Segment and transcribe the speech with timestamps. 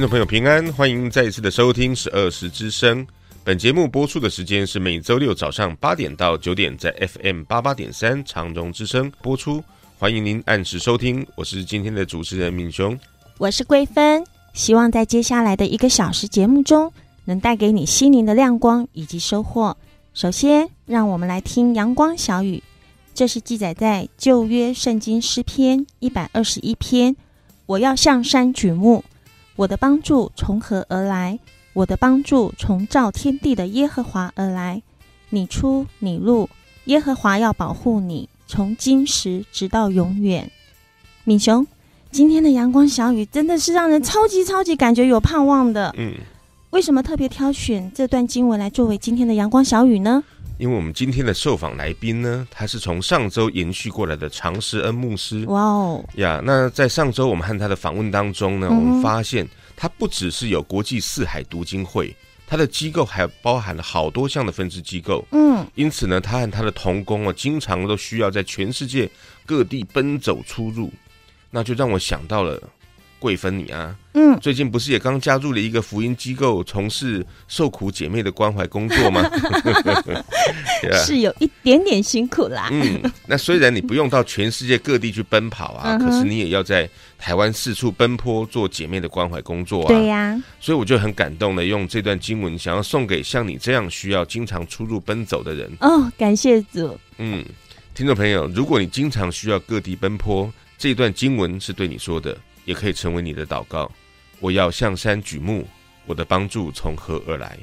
[0.00, 3.06] 听众朋友平安，欢迎再一次的收听十二时之声。
[3.44, 9.62] 本节目播出的时间是每周六早上八点到九点，在 FM 八八点三长荣之声播出。
[9.98, 12.98] 欢迎您按时收听，我是今天的主持人敏雄，
[13.36, 14.24] 我是桂芬。
[14.54, 16.90] 希望在接下来的一个小时节目中，
[17.26, 19.76] 能带给你心灵的亮光以及收获。
[20.14, 22.62] 首先，让我们来听阳光小雨，
[23.12, 27.14] 这是记载在旧约圣经诗篇一百二十一篇。
[27.66, 29.04] 我要向山举目。
[29.60, 31.38] 我的帮助从何而来？
[31.74, 34.80] 我的帮助从造天地的耶和华而来。
[35.28, 36.48] 你出你入，
[36.86, 40.50] 耶和华要保护你，从今时直到永远。
[41.24, 41.66] 敏雄，
[42.10, 45.94] 今天的阳光小雨真的是让人超级超级感觉有盼望的。
[45.98, 46.14] 嗯，
[46.70, 50.24] 为什么特别挑选这段经文来作为今天的阳光小雨呢？
[50.60, 55.42] 因为我们今天的受访来宾呢，他是从上周延续过来的常施恩牧师。
[55.46, 56.42] 哇哦呀！
[56.44, 62.14] 那在上周我们和他的访问当中呢，嗯、我们发现他不只是有国际四海读经会，
[62.46, 65.24] 他的机构还包含了好多项的分支机构。
[65.30, 69.10] 嗯，因此呢，他和他的同工啊，经常都需要在全世界
[69.46, 70.92] 各地奔走出入，
[71.50, 72.60] 那就让我想到了。
[73.20, 79.22] 桂芬，你啊，嗯，最近不是也刚加入了一个福音机构，从事受苦姐妹的关怀工作吗？
[81.04, 82.68] 是有一点点辛苦啦。
[82.72, 86.88] 嗯，那虽然你不用到全世界各地去奔跑啊，可是你也要在
[87.18, 89.88] 台湾四处奔波做姐妹的关怀工作啊。
[89.88, 95.70] 对呀，所以我就很感动的用这段经文，想要送给像你这样需要经常出入奔走的人。
[95.80, 96.98] 哦，感谢主。
[97.18, 97.44] 嗯，
[97.94, 102.34] 听众朋友，如果你经常需要各地奔波，这段经文是对你说的。
[102.64, 103.90] 也可以成为你的祷告。
[104.38, 105.66] 我要向山举目，
[106.06, 107.58] 我的帮助从何而来？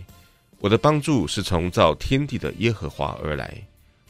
[0.60, 3.54] 我的帮助是从造天地的耶和华而来。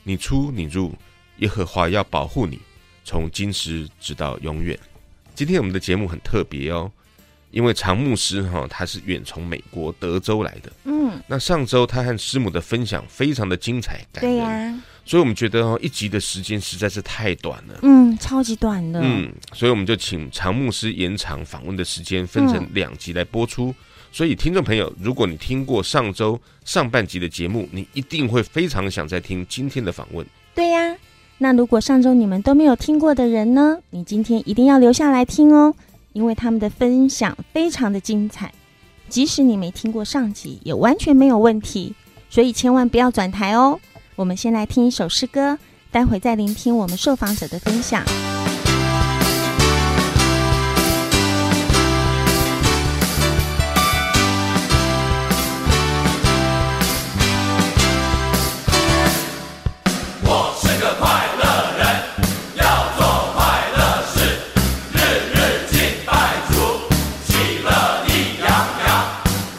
[0.04, 0.94] 你出你入，
[1.38, 2.60] 耶和华要保护你，
[3.04, 4.78] 从今时直到永远。
[5.36, 6.92] 今天我们的节目很特别哦，
[7.52, 10.72] 因为常牧师哈、哦，他是远从美国德州来的。
[10.86, 14.34] 嗯，那上周他和师母的分享非常的精彩感人。
[14.34, 14.84] 对呀。
[15.08, 17.80] 所以我们觉得哦，一集的时间实在是太短了。
[17.82, 19.00] 嗯，超级短的。
[19.02, 23.70] 嗯，所以我们就请常牧师延长访问的时间，分成两集来播出。
[23.70, 23.76] 嗯、
[24.12, 30.28] 所以听众朋友，如果你听过上周上半集的节目，你一定会非常想再听今天的访问。
[30.54, 30.94] 对呀，
[31.38, 35.74] 那如果上周你们都没有听过的人呢，你今天一定要留下来听哦，
[36.12, 38.54] 因为他们的分享非常的精彩。
[39.08, 41.96] 即使你没听过上集，也完全没有问题。
[42.30, 43.80] 所以千万不要转台哦。
[44.18, 45.60] 我们先来听一首诗歌
[45.92, 48.04] 待会再聆听我们受访者的分享。
[60.24, 61.08] 我是个快
[61.38, 61.46] 乐
[61.78, 61.86] 人
[62.56, 62.66] 要
[62.98, 63.80] 做快乐
[64.16, 64.18] 事
[64.94, 64.98] 日
[65.32, 65.38] 日
[65.70, 67.70] 喜乐
[68.42, 68.50] 洋
[68.84, 68.90] 洋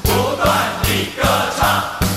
[0.02, 0.42] 不断
[1.16, 1.22] 歌
[1.56, 2.07] 唱。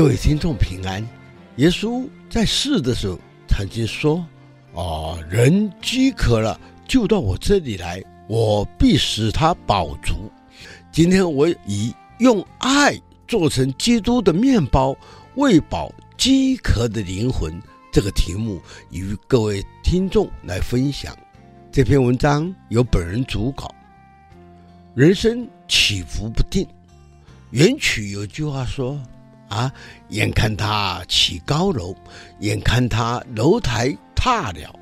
[0.00, 1.06] 各位听众平安。
[1.56, 4.26] 耶稣在世的时候曾经说
[4.74, 6.58] ：“啊，人饥渴了，
[6.88, 10.32] 就到我这里来，我必使他饱足。”
[10.90, 12.98] 今天我以用爱
[13.28, 14.96] 做成基督的面包，
[15.34, 17.60] 喂饱饥渴的灵魂
[17.92, 18.58] 这个题目，
[18.90, 21.14] 与各位听众来分享。
[21.70, 23.70] 这篇文章由本人主稿。
[24.94, 26.66] 人生起伏不定，
[27.50, 28.98] 原曲有句话说。
[29.50, 29.70] 啊！
[30.10, 31.94] 眼看他起高楼，
[32.38, 34.74] 眼看他楼台塌了。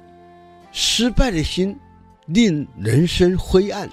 [0.72, 1.74] 失败的心
[2.26, 3.88] 令人生灰暗，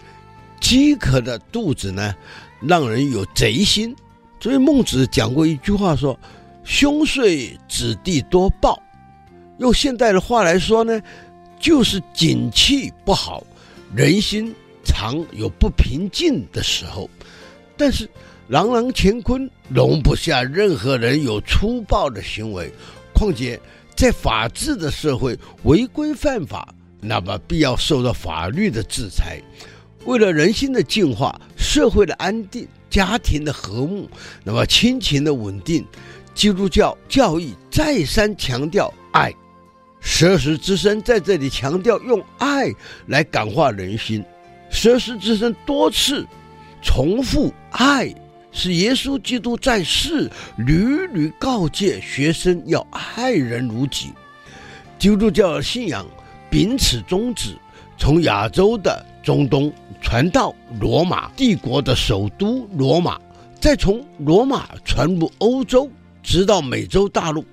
[0.60, 2.14] 饥渴的肚子呢，
[2.62, 3.96] 让人有贼心。
[4.40, 6.20] 所以孟子讲过一句话说
[6.66, 8.78] ：“兄遂子弟多暴。”
[9.60, 11.02] 用现代的话来说呢，
[11.58, 13.42] 就是景气不好，
[13.96, 17.10] 人心常有不平静的时候。
[17.78, 18.10] 但是。
[18.48, 22.72] 朗朗乾坤容不下任何人有粗暴的行为，
[23.12, 23.60] 况且
[23.96, 26.72] 在法治的社会，违规犯法，
[27.02, 29.42] 那么必要受到法律的制裁。
[30.06, 34.08] 为了人心的净化、社会的安定、家庭的和睦，
[34.44, 35.84] 那么亲情的稳定，
[36.36, 39.34] 基督教教义再三强调爱。
[40.00, 42.72] 十二时之声在这里强调用爱
[43.08, 44.24] 来感化人心。
[44.70, 46.24] 十二时之声多次
[46.84, 48.14] 重复爱。
[48.58, 54.14] 是耶稣基督在世屡屡告诫学生要爱人如己。
[54.98, 56.08] 基督教信仰
[56.50, 57.54] 秉此宗旨，
[57.98, 63.20] 从亚洲的中东传到罗马帝国的首都罗马，
[63.60, 65.92] 再从罗马传入欧洲，
[66.24, 67.44] 直到美洲大陆。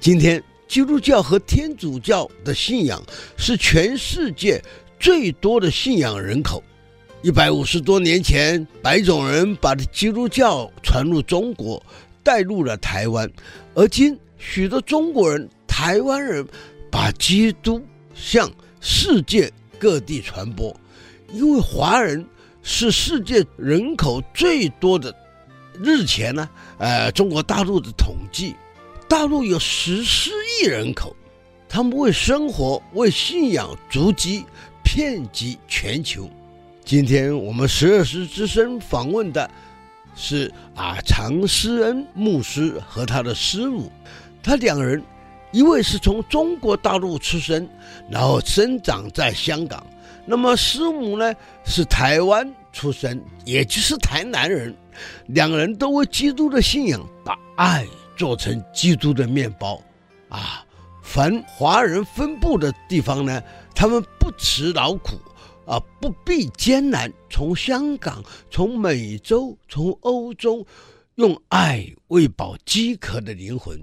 [0.00, 3.00] 今天，基督教和天主教的信仰
[3.36, 4.60] 是全世界
[4.98, 6.62] 最多的信仰人口。
[7.22, 11.82] 一百五十多年前，白种人把基督教传入中国，
[12.22, 13.30] 带入了台湾。
[13.74, 16.46] 而今，许多中国人、台湾人
[16.90, 17.84] 把基督
[18.14, 18.50] 向
[18.80, 20.74] 世界各地传播。
[21.30, 22.24] 因为华人
[22.62, 25.14] 是世界人口最多的。
[25.74, 26.48] 日前呢，
[26.78, 28.54] 呃，中国大陆的统计，
[29.06, 30.30] 大陆有十四
[30.62, 31.14] 亿人口，
[31.68, 34.42] 他们为生活、为信仰足迹
[34.82, 36.26] 遍及全球。
[36.84, 39.48] 今天我们十二时之声访问的
[40.16, 43.90] 是啊常思恩牧师和他的师母，
[44.42, 45.00] 他两人
[45.52, 47.68] 一位是从中国大陆出生，
[48.10, 49.86] 然后生长在香港，
[50.26, 51.32] 那么师母呢
[51.64, 54.74] 是台湾出生，也就是台南人，
[55.26, 59.80] 两人都为基督的信仰把爱做成基督的面包，
[60.28, 60.64] 啊，
[61.02, 63.40] 凡华人分布的地方呢，
[63.74, 65.12] 他们不辞劳苦。
[65.70, 70.66] 啊，不避艰难，从香港、从美洲、从欧洲，
[71.14, 73.80] 用爱喂饱饥渴的灵魂。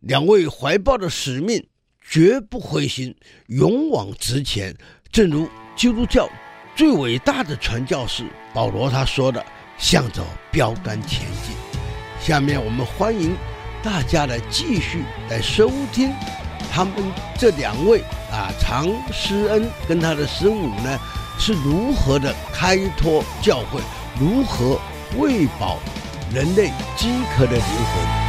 [0.00, 1.68] 两位怀抱的使命，
[2.00, 3.14] 绝不灰心，
[3.48, 4.74] 勇往直前。
[5.12, 6.26] 正如基督教
[6.74, 9.44] 最伟大的传教士保罗他说的
[9.76, 11.54] ：“向着标杆前进。”
[12.18, 13.36] 下面我们欢迎
[13.82, 16.10] 大家来继续来收听。
[16.74, 16.94] 他们
[17.38, 18.00] 这两位
[18.30, 20.98] 啊，常施恩跟他的师母呢，
[21.38, 23.78] 是如何的开拓教会，
[24.18, 24.80] 如何
[25.18, 25.78] 喂饱
[26.32, 28.21] 人类饥渴的灵魂。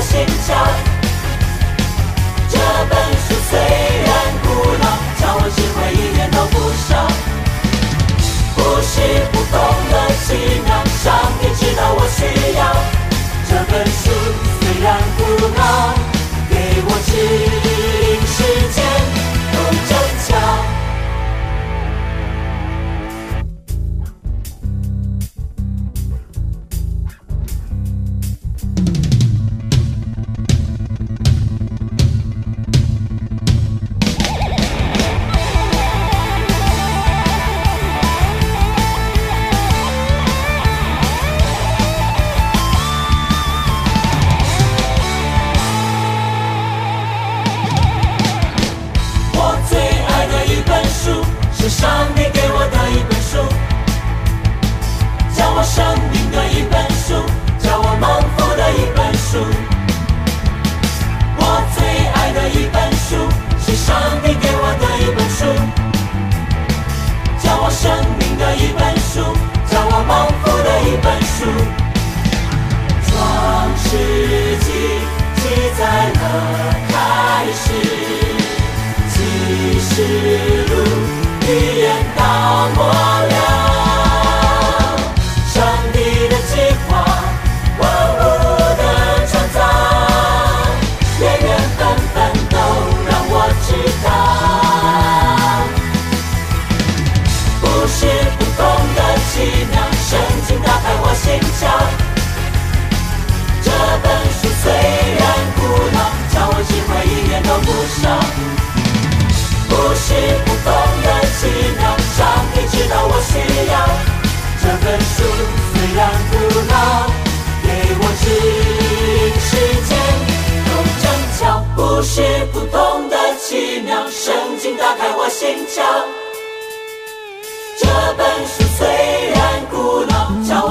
[0.00, 0.89] 心跳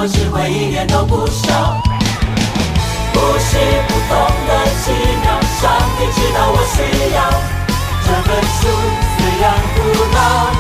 [0.01, 1.83] 我智慧一点都不少。
[3.11, 3.57] 不是
[3.89, 4.15] 普通
[4.47, 5.27] 的奇妙，
[5.59, 6.79] 上帝知道我需
[7.13, 7.19] 要。
[8.05, 8.59] 这本书
[9.17, 9.43] 虽然
[9.75, 9.77] 古
[10.15, 10.55] 老，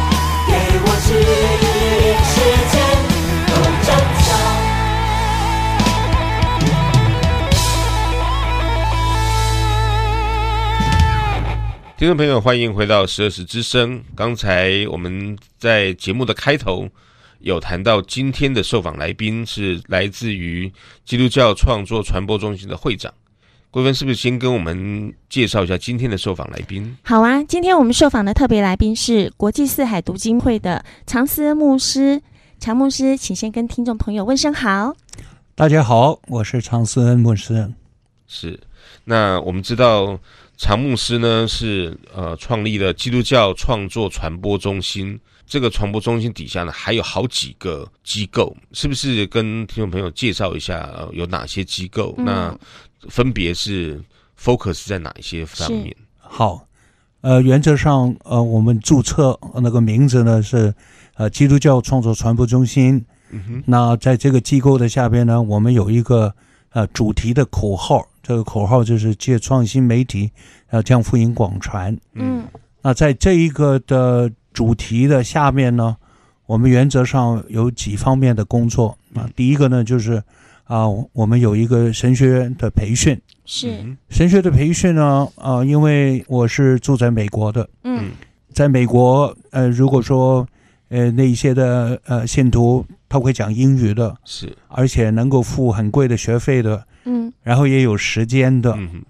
[0.45, 0.51] 给
[0.83, 2.35] 我指引时
[2.69, 2.75] 间。
[11.97, 14.03] 听众朋友，欢迎回到十二时之声。
[14.15, 16.89] 刚才我们在节目的开头
[17.39, 20.71] 有谈到，今天的受访来宾是来自于
[21.05, 23.13] 基督教创作传播中心的会长。
[23.71, 26.97] 桂芬是不是先跟我们介绍一下今天的受访来宾？
[27.03, 32.21] 好啊，今天我们受访的特别来宾是国际四海读经会的常思恩牧师。
[32.59, 34.93] 常牧师，请先跟听众朋友问声好。
[35.55, 37.71] 大家好，我是常思恩牧师。
[38.27, 38.59] 是，
[39.05, 40.19] 那我们知道。
[40.61, 45.17] 常牧师呢是呃创立了基督教创作传播中心，
[45.49, 52.13] 这个传播中心底下呢还有好几个机构，是不是跟听众朋友介绍一下，呃，有哪些机构？
[52.19, 52.57] 嗯、那
[53.09, 53.99] 分别是
[54.39, 55.93] focus 在哪一些方面？
[56.17, 56.63] 好，
[57.21, 60.73] 呃，原则上呃我们注册那个名字呢是
[61.15, 63.03] 呃基督教创作传播中心。
[63.31, 66.33] 嗯哼，那在这个机构的下边呢，我们有一个
[66.71, 68.07] 呃主题的口号。
[68.21, 70.29] 这个口号就是借创新媒体，
[70.71, 71.97] 要将福音广传。
[72.13, 72.45] 嗯，
[72.83, 75.95] 那在这一个的主题的下面呢，
[76.45, 79.25] 我们原则上有几方面的工作啊。
[79.33, 80.21] 第一个呢，就是
[80.65, 83.17] 啊，我们有一个神学院的培训。
[83.45, 87.69] 是神学的培训呢，啊，因为我是住在美国的。
[87.85, 88.09] 嗯，
[88.51, 90.45] 在美国，呃，如果说
[90.89, 96.85] 呃那一些的呃信徒他会讲英语的，是而且能够付很贵的学费的。
[97.05, 99.01] 嗯，然后也有时间的，嗯、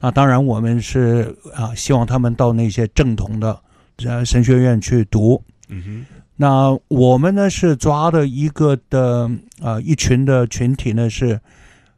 [0.00, 3.56] 那当然我们是啊，希望他们到那些正统的
[4.04, 5.42] 呃神学院去读。
[5.68, 11.40] 嗯哼，那我们呢是抓的一个的啊一群的群体呢是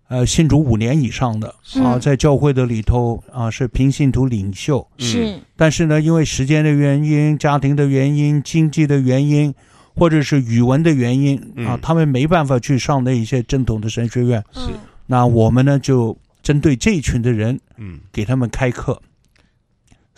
[0.09, 9.55] 呃信主五年以上的啊，在教会的里头啊是平信徒领袖是，但是呢因为时间的原因、家庭的原因、经济的原因，
[9.95, 14.43] 或者是语文的原因啊，他们没办法去上那一些正统的神学院。
[14.53, 14.71] 是。
[15.11, 19.01] 那我们呢，就针对这一群的人，嗯，给他们开课。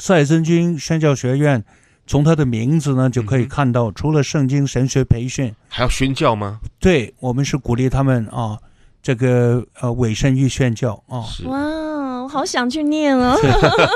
[0.00, 1.62] 四海圣经宣教学院，
[2.06, 6.58] 从它的名字呢就可以看到，除了圣经神学培训，还要宣教吗？
[6.78, 8.58] 对，我们是鼓励他们啊，
[9.02, 11.20] 这个呃委身于宣教啊。
[11.44, 13.36] 哇，我好想去念啊！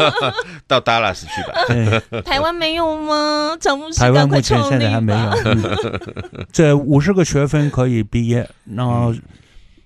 [0.68, 1.54] 到达拉斯去吧。
[1.68, 3.56] 对，台湾没有吗？
[3.96, 5.30] 台湾目前现在还没有。
[5.46, 9.14] 嗯、这五十个学分可以毕业，然后。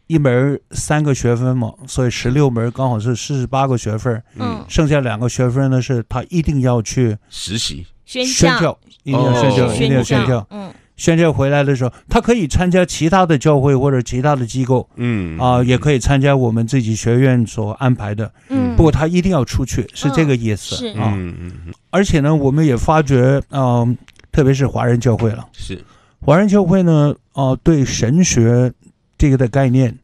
[0.08, 4.20] 一门三个学分嘛，所以十六门刚好是四十八个学分。
[4.36, 8.24] 嗯，剩下两个学分呢，是他一定要去实习宣
[8.58, 10.46] 教，一定要宣教，一定要宣教。
[10.50, 14.88] 嗯，宣教回来的时候，他可以参加其他的教会或者其他的机构。
[14.96, 18.32] 嗯啊，也可以参加我们自己学院所安排的。
[18.48, 20.74] 嗯，不过他一定要出去，是这个意思。
[20.74, 21.74] 是啊，嗯嗯嗯。
[21.90, 23.94] 而且呢，我们也发觉，嗯，
[24.32, 25.78] 特别是华人教会了，是
[26.20, 28.72] 华人教会呢，啊，对神学。
[29.18, 29.94] 这个的概念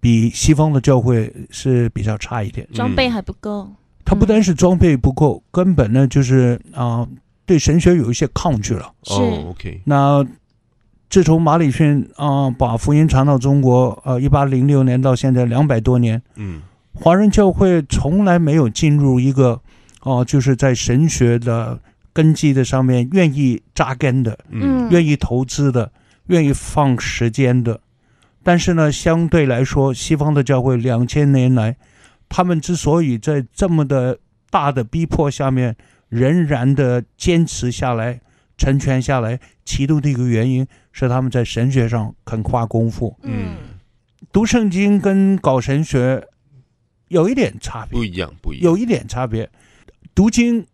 [0.00, 3.70] 比西方的教会是比较差一点，装备还不够。
[4.04, 7.08] 他不单是装备不够，嗯、根本呢就是啊、呃，
[7.46, 8.92] 对神学有一些抗拒了。
[9.04, 9.80] 是、哦、OK。
[9.84, 10.26] 那
[11.08, 16.62] 自从马里逊啊、呃、把福音传到中国，呃，一八零六年到现在两百多年，嗯，
[16.94, 19.60] 华人教会从来没有进入一个
[20.00, 21.78] 哦、呃，就是在神学的
[22.12, 25.92] 根基的上面愿意扎根的，嗯，愿意投资的，
[26.26, 27.78] 愿意放时间的。
[28.44, 31.76] 但是呢，相对来说，西方的教会两千年来，
[32.28, 34.18] 他们之所以在这么的
[34.50, 35.76] 大的逼迫下面，
[36.08, 38.20] 仍然的坚持下来、
[38.58, 43.16] 成全下来，其中的一个原因是他们在神学上肯花功夫。
[43.22, 43.54] 嗯，
[44.32, 46.26] 读圣经跟搞神学
[47.08, 49.48] 有一点差别，不一样，不一样，有一点差别。
[50.14, 50.66] 读经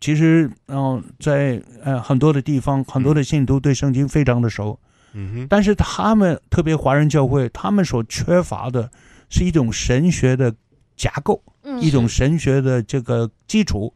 [0.00, 4.78] 其实，嗯、呃，在呃很多的地方，很多的信徒对圣经非常的熟。
[5.18, 8.90] 嗯，但是他们特别华人教会，他们所缺乏的
[9.30, 10.54] 是一种神学的
[10.94, 13.94] 架构，嗯、一种神学的这个基础。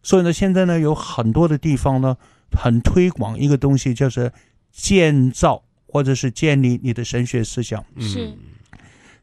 [0.00, 2.16] 所以呢，现在呢，有很多的地方呢，
[2.52, 4.32] 很推广一个东西，就是
[4.70, 7.84] 建造或者是建立你的神学思想。
[7.98, 8.32] 是，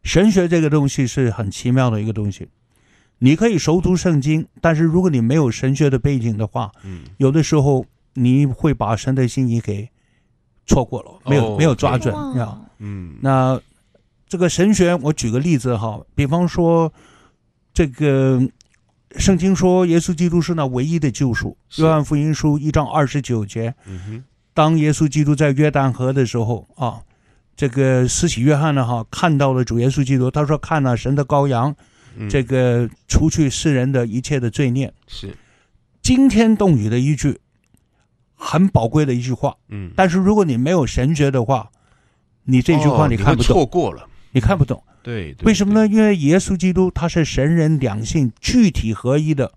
[0.03, 2.49] 神学这个东西是很奇妙的一个东西。
[3.19, 9.89] 你可以熟读圣经，但是如果你没有神学的背景的话，嗯，有的时候你会把神的心意给。
[10.67, 12.37] 错过了，没有、哦没有抓准哇。
[12.37, 12.57] 呀。
[12.77, 13.59] 嗯，那
[14.27, 16.93] 这个神学，我举个例子哈，比方说
[17.73, 18.39] 这个
[19.15, 26.99] 圣经说耶稣基督是那唯一的救赎，约翰福音书一章二十九节，嗯哼，当耶稣基督在约旦河的时候啊，
[27.55, 31.73] 这个施洗约翰呢哈看到了主耶稣基督，他说看了、神的羔羊，
[32.17, 32.29] 嗯。
[32.29, 35.35] 这个除去世人的一切的罪孽，是，
[36.01, 37.39] 惊天动地的一句
[38.37, 39.53] 很宝贵的一句话。
[39.67, 41.69] 嗯，但是如果你没有神学的话，
[42.43, 44.81] 你这句话哦你看不懂，错过了，你看不懂。
[45.03, 45.73] 对，对为什么？
[45.73, 45.87] 呢？
[45.87, 49.51] 因为耶稣基督他是神人两性具体合一的，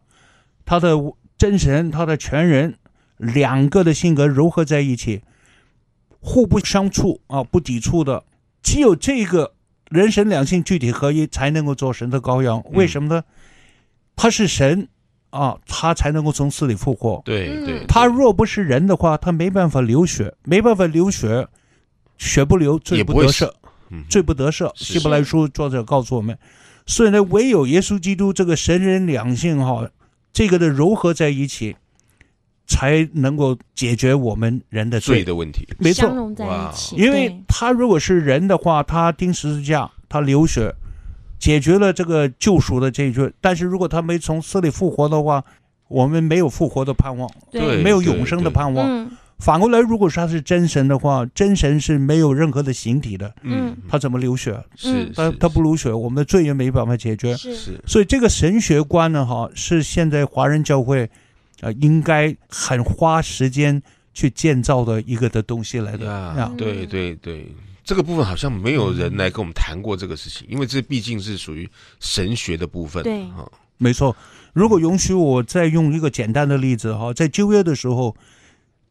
[0.64, 0.96] 他的
[1.36, 2.76] 真神，他的全人，
[3.18, 5.22] 两个的性格融合在一起，
[6.20, 8.24] 互不相处啊，不抵触的。
[8.62, 9.54] 只有这个
[9.88, 12.62] 人神两性具体合一，才能够做神的羔羊。
[12.72, 13.24] 为什么呢？
[14.14, 14.88] 他是神
[15.30, 17.22] 啊，他才能够从死里复活。
[17.24, 21.46] 对对，他若不是人的话，他没办法流血，没办法流血，
[22.18, 23.50] 血不流，罪不得赦。
[23.92, 24.70] 嗯罪不得赦。
[24.76, 26.38] 希伯来书作者告诉我们，
[26.86, 29.90] 所以呢，唯有耶稣基督这个神人两性哈，
[30.32, 31.74] 这个的糅合在一起，
[32.68, 35.16] 才能够解决我们人的罪。
[35.16, 40.72] 罪的问题，没错，相融在一起，因为他如果是人的话，他钉十字架，他流血，
[41.40, 43.32] 解决了这个救赎的这一句。
[43.40, 45.42] 但是如果他没从死里复活的话，
[45.88, 48.86] 我们没有复活的盼望，对没有永生的盼望。
[48.86, 54.52] 嗯反过来，如果是他是真神的话，真神是没有任何的形体的，嗯他怎么流血？
[54.76, 57.34] 是嗯他他不流血，我们的罪也没办法解决。
[57.38, 61.08] 是是所以这个神学观呢，哈，是现在华人教会，
[61.62, 66.52] 呃，应该很花时间去建造的一个的东西来的。
[66.58, 67.50] 对对对，
[67.90, 73.02] 这个部分好像没有人来跟我们谈过这个事情，因为这毕竟是属于神学的部分。
[73.02, 74.16] 对哈，没错。
[74.52, 78.14] 如果允许我再用一个简单的例子哈，在旧约的时候，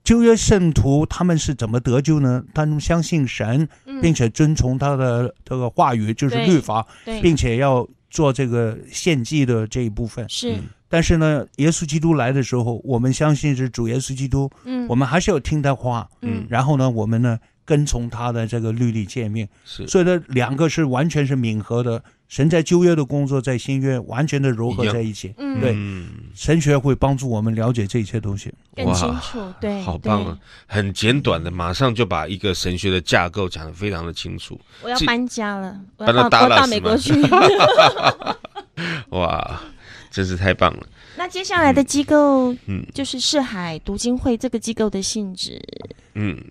[0.03, 2.43] 旧约圣徒他们是怎么得救呢？
[2.53, 6.85] 他们相信神，嗯并且遵从他的这个话语，就是律法，
[7.21, 10.27] 并且要做这个献祭的这一部分。
[10.27, 22.03] 是嗯但是呢，耶稣基督来的时候，我们相信是主耶稣基督，嗯我们还是要听他话，嗯然后呢，我们呢跟从他的这个律例诫命，是所以呢，两个是完全是吻合的。
[22.27, 25.33] 神在旧约的工作，在新约完全的糅合在一起。
[25.37, 28.51] 嗯对嗯神学会帮助我们了解这些东西。
[28.75, 30.37] 更清楚，对，好棒啊！
[30.65, 34.59] 很简短的，马上就把一个神学的架构讲得非常的清楚。
[34.81, 37.13] 我要搬家了，我搬到要到到美国去。
[39.09, 39.61] 哇，
[40.09, 40.87] 真是太棒了。
[41.17, 45.95] 那接下来的机构，嗯就是世海读经会这个机构的性质，嗯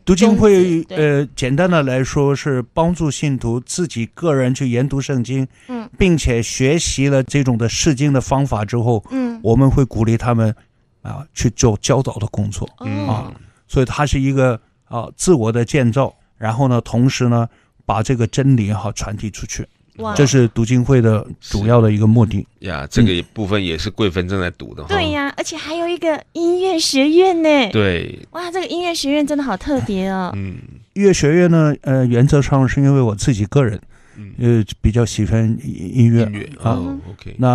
[0.05, 5.89] 读经会呃，简单的来说是帮助信徒自己个人去研读圣经，嗯。
[5.99, 10.55] 并且学习了这种的释经的方法之后，嗯，我们会鼓励他们
[11.03, 12.69] 啊去做教导的工作。
[12.81, 13.33] 嗯啊，
[13.67, 17.49] 所以它是一个啊自我的建造，然后呢，同时呢，
[17.85, 19.67] 把这个真理哈传递出去，
[19.99, 22.47] 哇，这是读经会的主要的一个目的。
[22.61, 24.89] 呀，这个部分也是贵芬正在读的哈。
[24.89, 30.59] 对呀，而且还有一个音乐学院呢，对，哇，这个音乐学院真的好特别哦，嗯。
[30.95, 33.81] 音乐学院呢，呃，原则上是因为我自己个人
[34.17, 36.25] 嗯，呃比较喜欢音乐。
[36.25, 36.73] 音乐啊。
[36.73, 37.37] 哦，OK。
[37.39, 37.49] 那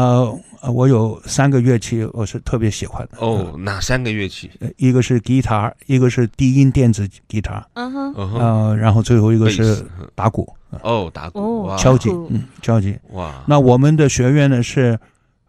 [0.61, 3.17] 呃我有三个乐器，我是特别喜欢的。
[3.19, 4.49] 哦，哪三个乐器？
[4.61, 10.47] 呃，一个是吉他，一个是低音电子吉他，嗯哼，嗯哼，呃，然后最后一个是打鼓、
[10.81, 12.97] 哦，打鼓，哦，敲击，嗯，敲击。
[13.11, 14.99] 哇，那我们的学院呢是，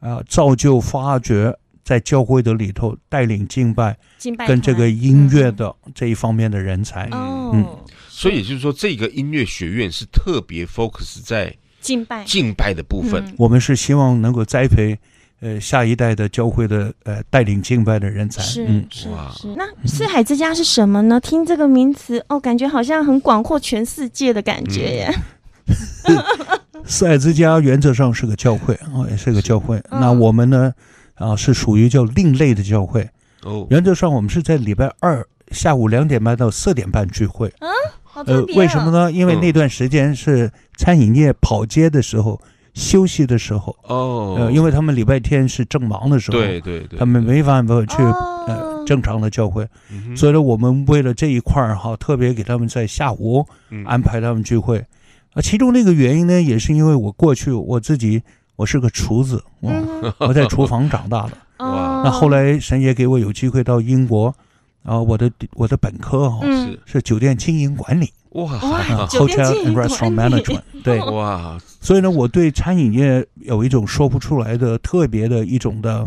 [0.01, 7.09] 呃，造就发掘在教会的里头带领敬拜敬拜跟这个音乐的这一方面的人才。
[7.13, 7.67] 哦，嗯
[8.09, 13.25] 所以也就是说，这个音乐学院是特别 focus 在敬拜敬拜的部分。
[13.27, 14.99] 嗯我们是希望能够栽培，
[15.41, 18.43] 呃，下一代的教会的呃带领敬拜的人才。
[18.43, 19.49] 是嗯，是哇是。
[19.57, 21.21] 那四海之家是什么呢？
[21.21, 25.15] 听这个名词哦，感觉好像很广阔全世界的感觉耶。
[26.87, 29.77] 四海之家原则上是个教会啊、也是个教会。
[29.91, 30.73] 嗯那我们呢，
[31.15, 33.09] 啊，是属于叫另类的教会。
[33.43, 37.53] 哦，原则上我们是在礼拜二下午两点半到四点半聚会。
[37.61, 37.69] 呃
[38.03, 38.91] 好特别、哦，为什么？
[38.93, 39.11] 呢？
[39.11, 42.41] 因为嗯那段时间是餐饮业跑街的时候，
[42.75, 43.75] 休息的时候。
[43.85, 48.31] 哦，呃，因为他们礼拜天是正忙的时候，对对对，他们没办法去、哦。
[48.47, 53.83] 呃正常的教会，嗯所以呢，我们为了这一块儿哈，特别给他们在下午嗯。
[53.87, 54.77] 安排他们聚会。
[55.33, 58.23] 啊，其中那个原因呢，也是因为我过去我自己
[58.57, 61.31] 我是个厨子，我、嗯我在厨房长大的。
[61.65, 64.35] 哦，那后来神也给我有机会到英国，
[64.85, 68.13] 啊，我的我的本科是是酒店经营管理。
[68.31, 68.59] 哇
[69.07, 76.05] ，Hotel and Restaurant Management，对，哇，所以呢，我对餐饮业有一种说不出来的特别的一种的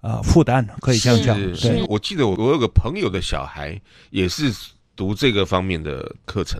[0.00, 1.54] 啊负担，可以这样讲。
[1.54, 3.78] 是，我记得我我有个朋友的小孩
[4.08, 4.50] 也是
[4.96, 6.58] 读这个方面的课程，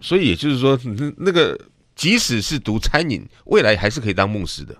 [0.00, 0.76] 所以也就是说，
[1.16, 1.56] 那个
[1.94, 4.76] 即使是读餐饮，未来还是可以当牧师的。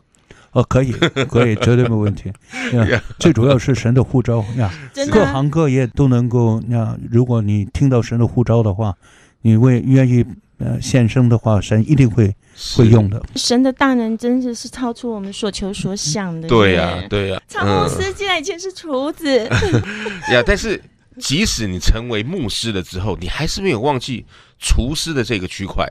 [0.52, 0.92] 哦，可以，
[1.28, 2.32] 可以， 绝对没问题。
[2.72, 4.72] 呀，最主要是神的呼召呀，
[5.10, 6.60] 各行各业都能够。
[6.68, 8.94] 呀，如果你听到神的呼召的话，
[9.42, 10.24] 你为愿意
[10.58, 12.34] 呃献身的话，神一定会
[12.76, 13.22] 会用的。
[13.36, 16.48] 神的大能真的是超出我们所求所想的。
[16.48, 17.40] 对呀，对呀。
[17.48, 19.44] 常牧师竟然以前是厨子。
[20.32, 20.82] 呀，但是。
[21.20, 24.24] 即使你成为牧师了之后，你还是没有忘记
[24.60, 25.84] 厨师的这个区块，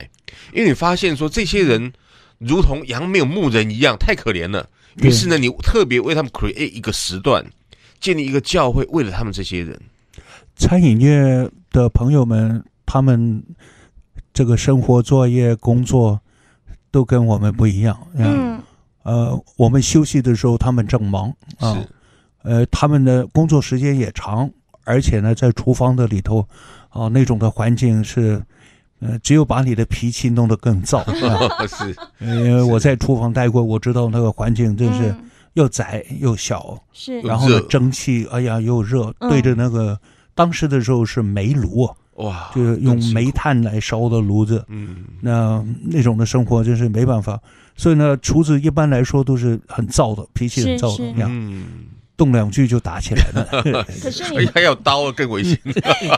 [0.54, 1.92] 因为你发现说这些人
[2.38, 4.68] 如同羊没有牧人一样，太可怜了。
[4.96, 7.44] 于是呢，你特别为他们 create 一个时段，
[8.00, 9.78] 建立一个教会，为了他们这些人。
[10.56, 13.42] 餐饮业的朋友们，他们
[14.32, 16.20] 这个生活、作业、工作
[16.90, 17.96] 都跟我们不一样。
[18.14, 18.60] 嗯，
[19.02, 21.74] 呃，我们休息的时候，他们正忙啊。
[21.74, 21.88] 是。
[22.42, 24.50] 呃，他们的工作时间也长。
[24.84, 26.48] 而且呢，在厨房的里头，
[26.92, 28.42] 哦，那种的环境是，
[29.00, 30.98] 呃，只有把你的脾气弄得更燥。
[30.98, 35.14] 啊、 是，因为我在厨房待过，我知道那个环境真是
[35.54, 36.76] 又窄又小。
[36.92, 39.98] 是、嗯，然后呢，蒸汽，哎呀，又热，对着那个、嗯、
[40.34, 44.64] 当时的时候是煤炉，哇，就是用煤炭来烧的炉子。
[44.68, 47.40] 嗯，那那种的生活真是没办法。
[47.76, 51.30] 所以呢，厨子一般来说都是很燥的，脾气很燥的样。
[51.32, 51.66] 嗯。
[52.18, 53.62] 动两句就打起来了，
[54.02, 55.56] 可是你还有刀更危险。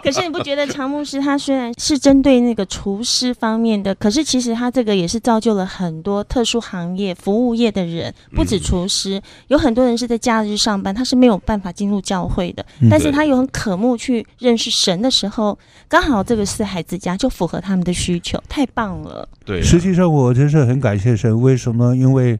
[0.02, 12.64] 可是你不觉得常牧师他虽然是针对那个厨师方面的，可是其实他这个也是造就了很多特殊行业、服务业的人，不止厨师，嗯、有很多人是在假日上班，他是没有办法进入教会的。
[12.80, 19.28] 嗯、但是他有很渴慕去认识神的时候，刚好这个四孩之家就符合他们的需求，太棒了。
[19.44, 21.94] 对、啊，实际上我真是很感谢神，为什么？
[21.94, 22.32] 因为，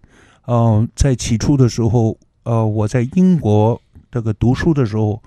[0.46, 2.16] 嗯、呃，在起初的时候。
[2.42, 5.22] 呃，我在英国这个读书的时候，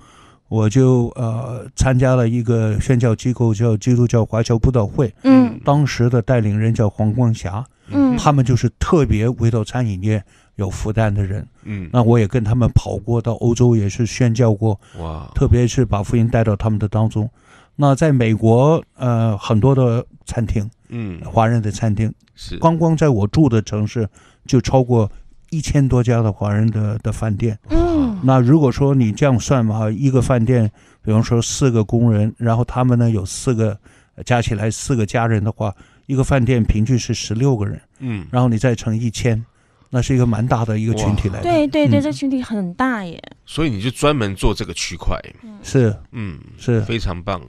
[0.50, 5.14] 我就呃参加了一个宣教机构，叫基督教华侨布道会。
[5.24, 7.64] 嗯，当时的带领人叫黄光霞。
[7.88, 10.24] 嗯，他们就是特别为到餐饮业
[10.56, 11.46] 有负担的人。
[11.64, 14.80] 嗯，那我也跟他们跑过到欧洲，也是宣教过。
[15.00, 17.30] 哇，特别是把福音带到他们的当中。
[17.76, 24.08] 那在美国，呃，很多的餐厅，嗯，华人的餐厅是光光在我住的城市
[24.46, 25.12] 就超过。
[25.54, 30.70] 一千多家的华人的的饭店，嗯，那如果说你这样算嘛，一个饭店，
[31.04, 33.78] 比方说四个工人，然后他们呢有四个，
[34.26, 35.72] 加起来四个家人的话，
[36.08, 39.46] 一个饭店平均是十六个人，嗯，然后你再乘一千，
[39.92, 41.44] 那是一个蛮大的一个群体来的。
[41.44, 43.22] 对对对，这群体很大耶。
[43.46, 45.16] 所以你就专门做这个区块，
[45.62, 47.40] 是，嗯，是非常棒。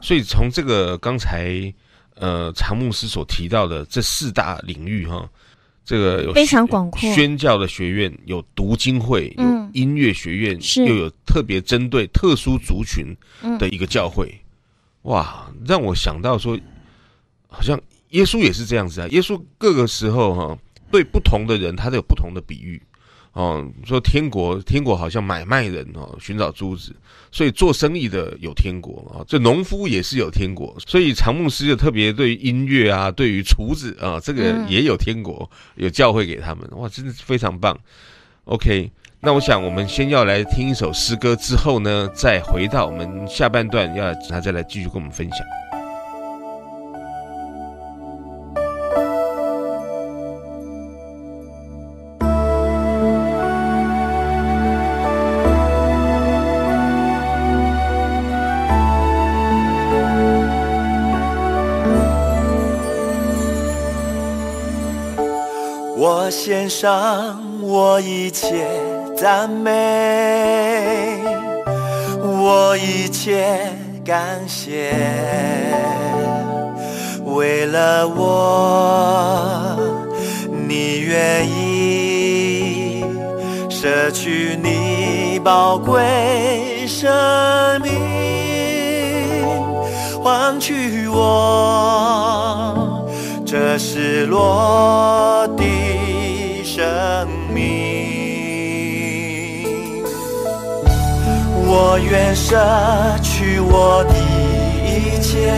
[0.00, 1.74] 所以从这个刚才
[2.14, 5.28] 呃常牧师所提到的这四大领域哈。
[5.88, 13.16] 这个有非常广阔，宣教的学院有读经会，有音乐学院，嗯、又有特别针对特殊族群
[13.58, 14.26] 的一个教会，
[15.04, 16.60] 嗯、哇，让我想到说，
[17.46, 19.08] 好像耶稣也是这样子啊。
[19.08, 20.58] 耶稣各个时候哈、啊，
[20.90, 22.82] 对不同的人，他都有不同的比喻。
[23.38, 26.92] 哦，说天国，天国好像买卖人哦，寻找珠子，
[27.30, 37.78] 所以做生意的有天国啊，这农夫也是有天国，所以长牧师就特别对于音乐啊，对于厨子啊，这个也有天国，有教会给他们，哇，真的是非常棒。
[38.46, 45.38] OK，那我想我们先要来听一首诗歌，之后呢，再回到我们下半段，要他再来继续跟我们分享。
[66.68, 68.66] 上我一切
[69.16, 69.70] 赞美，
[72.22, 73.72] 我一切
[74.04, 74.92] 感谢，
[77.24, 79.76] 为了我，
[80.68, 83.02] 你愿意
[83.70, 87.10] 舍去你宝贵生
[87.80, 87.90] 命，
[90.22, 92.74] 换取我
[93.46, 95.48] 这失落
[101.70, 102.56] 我愿舍
[103.22, 104.14] 去我的
[104.88, 105.52] 一切，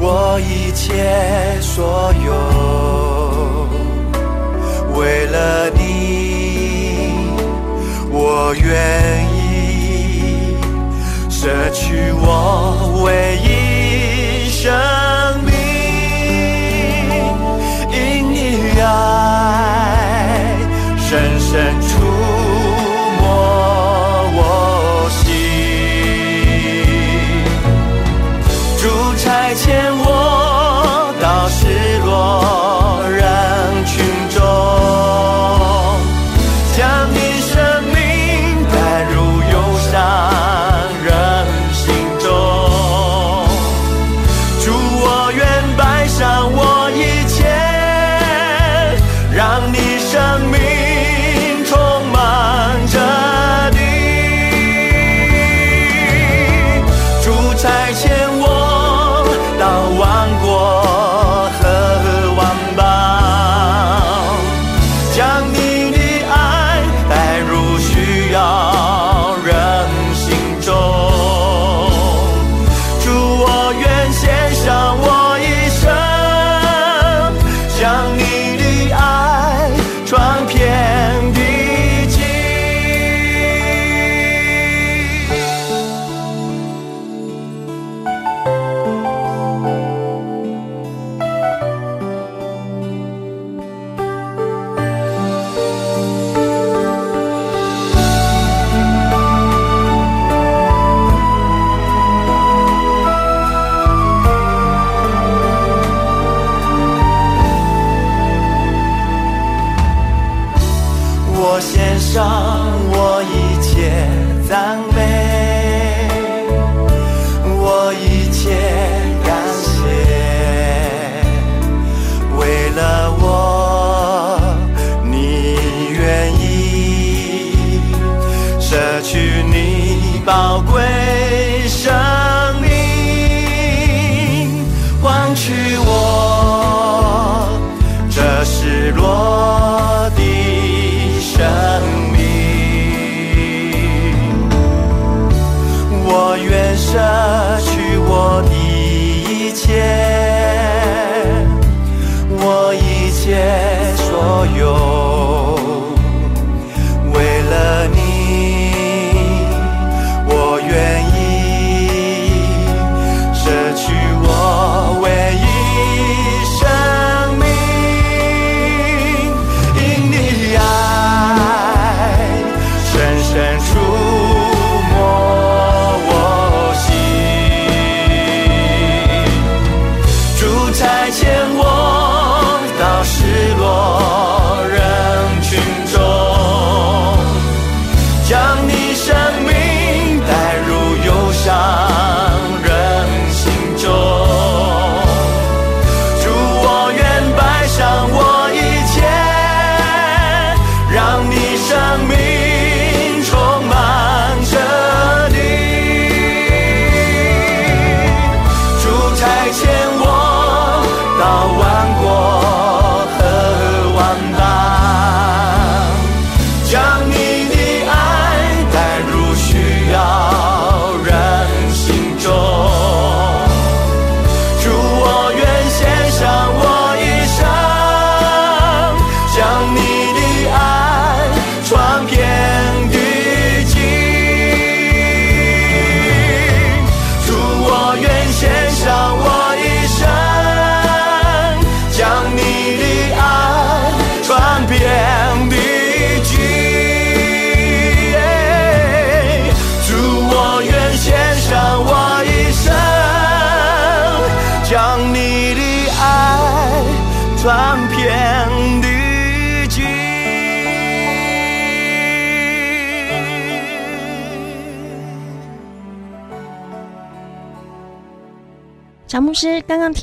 [0.00, 2.32] 我一切所有，
[4.98, 5.78] 为了你，
[8.10, 10.56] 我愿意
[11.28, 14.72] 舍去我唯一生
[15.44, 15.52] 命，
[17.92, 17.94] 因
[18.32, 18.34] 你。
[18.82, 18.88] 爱
[20.96, 21.50] 深深
[21.82, 21.88] 触
[29.60, 30.09] 千万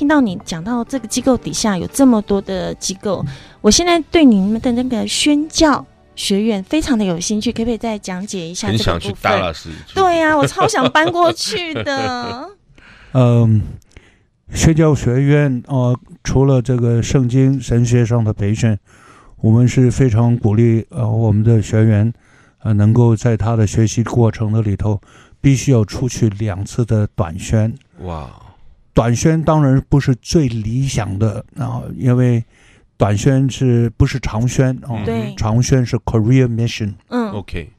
[0.08, 3.24] 到你讲到这个机构底下有这么多的机构，
[3.60, 5.84] 我现在对你们的那个宣教
[6.16, 9.54] 学院非常的有兴趣，可不可以再讲解一下很这个部想去达拉分？
[9.54, 9.70] 斯。
[9.94, 12.48] 对呀、我超想搬过去的。
[13.12, 13.62] 嗯，
[14.52, 18.76] 宣教学院呃，除了这个圣经神学上的培训，
[19.36, 22.12] 我们是非常鼓励呃我们的学员
[22.62, 25.00] 呃能够在他的学习过程的里头，
[25.40, 27.72] 必须要出去两次的短宣。
[28.00, 28.28] 哇，
[28.98, 32.44] 短宣当然不是最理想的啊、因为
[32.96, 35.04] 短宣是不是长宣啊？
[35.04, 35.32] 对。
[35.36, 37.70] 长宣是 career mission，嗯，OK，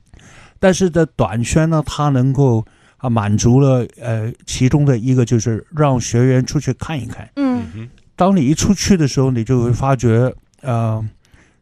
[0.62, 7.30] 但是的短宣呢，它能够啊满足了呃其中的一个就是让学员出去看一看。
[7.36, 7.90] 嗯。
[8.16, 11.06] 当你一出去的时候，你就会发觉，呃，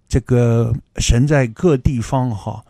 [0.07, 2.63] 这个神在各地方哈，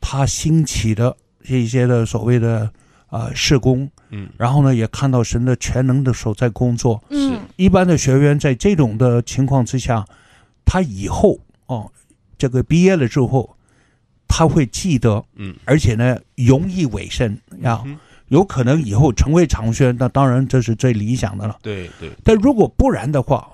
[0.00, 2.70] 他兴起的这些的所谓的
[3.10, 7.02] 呃事工，嗯，然后呢也看到神的全能的手在工作。
[7.10, 10.04] 嗯一般的学员在这种的情况之下，
[10.64, 11.90] 他以后哦，
[12.38, 13.56] 这个毕业了之后，
[14.28, 21.58] 他会记得，嗯，而且呢，容易委身呀，嗯有可能以后成为长宣，那当然这是最理想的了。
[21.62, 23.50] 对对，但如果不然的话，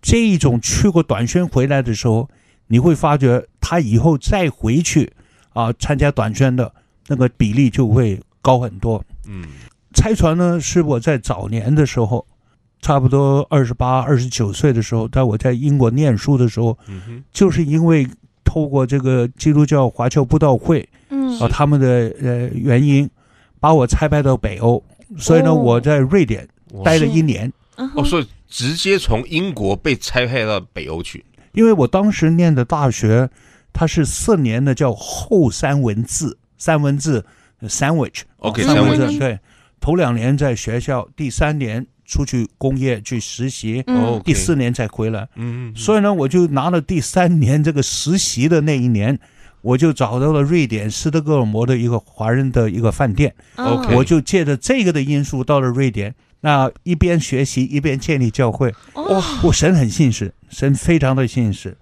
[0.00, 2.28] 这一种去过短宣回来的时候，
[2.68, 5.12] 你会发觉他以后再回去
[5.52, 6.72] 啊参加短宣的
[7.08, 9.04] 那个比例就会高很多。
[9.26, 9.44] 嗯
[10.00, 12.26] 差传呢，是我在早年的时候，
[12.80, 18.08] 差不多二十八、二十九岁的时候，在我在英国念书的时候，嗯哼，就是因为
[18.42, 21.38] 透过这个基督教华侨布道会嗯。
[21.38, 21.86] 啊他们的
[22.22, 23.08] 呃原因，
[23.60, 24.82] 把我拆派到北欧，
[25.18, 25.54] 所以呢，哦。
[25.54, 26.48] 我在瑞典
[26.82, 27.52] 待了一年。
[27.94, 31.22] 哦，所以直接从英国被拆派到北欧去。
[31.52, 33.28] 因为我当时念的大学，
[33.70, 37.22] 它是四年的，叫后三文字，三文字
[37.62, 38.22] sandwich。
[38.38, 39.38] OK，三文 sandwich 对，
[39.80, 43.82] 头两年在学校，第三年出去工业去实习，
[44.24, 45.28] 第四年才回来。
[45.36, 49.18] 嗯，嗯，所以呢，我就拿了第三年这个实习的那一年，
[49.62, 53.78] 我就找到了瑞典斯德哥尔摩的一个华人的一个饭店，哦。
[53.78, 56.14] OK 我就借着这个的因素到了瑞典。
[56.42, 61.76] 那一边学习一边建立教会，哇，我神很信实，神非常的信实，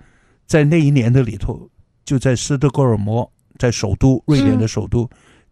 [0.47, 1.71] 在那一年的里头，
[2.05, 5.09] 就在斯德哥尔摩，在首都瑞典的首都，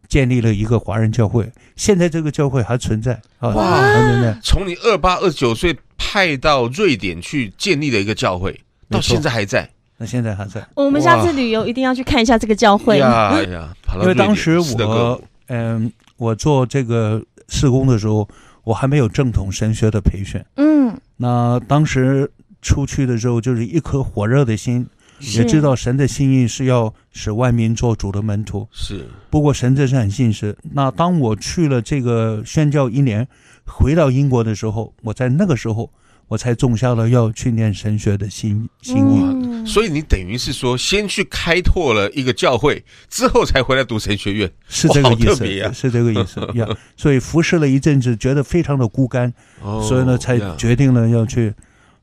[0.08, 1.50] 建立了一个华人教会。
[1.76, 4.38] 现在这个教会还存在啊，哇还存在。
[4.42, 9.68] 从你二八二九岁派到瑞典去建立了一个教会，到现在还在。
[9.98, 12.98] 那现在还在，我们下次旅游一定要去看一下这个教会。
[12.98, 18.28] 呀呀，因为当时我摩嗯，我做这个施工的时候，
[18.64, 20.38] 我还没有正统神学的培训。
[20.56, 22.30] 嗯，那当时
[22.60, 24.86] 出去的时候，就是一颗火热的心，是
[25.20, 28.68] 也知道神的心意是要使万民做主的门徒。
[28.72, 30.56] 是不过神真是很信实。
[30.72, 33.26] 那当我去了这个宣教一年，
[33.66, 35.90] 回到英国的时候，我在那个时候，
[36.28, 39.20] 我才种下了要去念神学的心心意。
[39.22, 46.68] 嗯所以你等于是说，先去开拓了一个教会，之后才回来读神学院，是这个意思，啊是这个意思 呀。
[46.96, 51.52] 所以服侍了一阵子，觉得非常的孤单，哦所以呢，才决定了要去。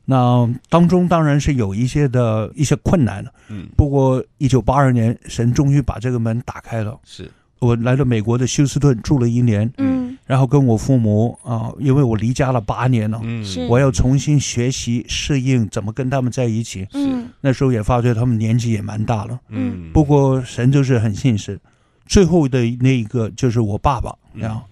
[0.06, 3.32] 那当中当然是有一些的一些困难了。
[3.49, 6.99] 嗯，不过，一九八二年，神终于把这个门打开了。
[7.04, 7.30] 是。
[7.60, 13.45] 我来到美国的休斯顿住了一年，嗯，然后跟我父母啊，因为我离家了八年了，嗯。
[13.70, 16.86] 我要重新学习适应怎么跟他们在一起。
[16.93, 17.30] 嗯。
[17.39, 21.58] 那时候也发觉他们年纪也蛮大了，嗯，不过神就是很信实。
[22.06, 24.43] 最后的那一个就是我爸爸嗯。
[24.43, 24.66] 啊，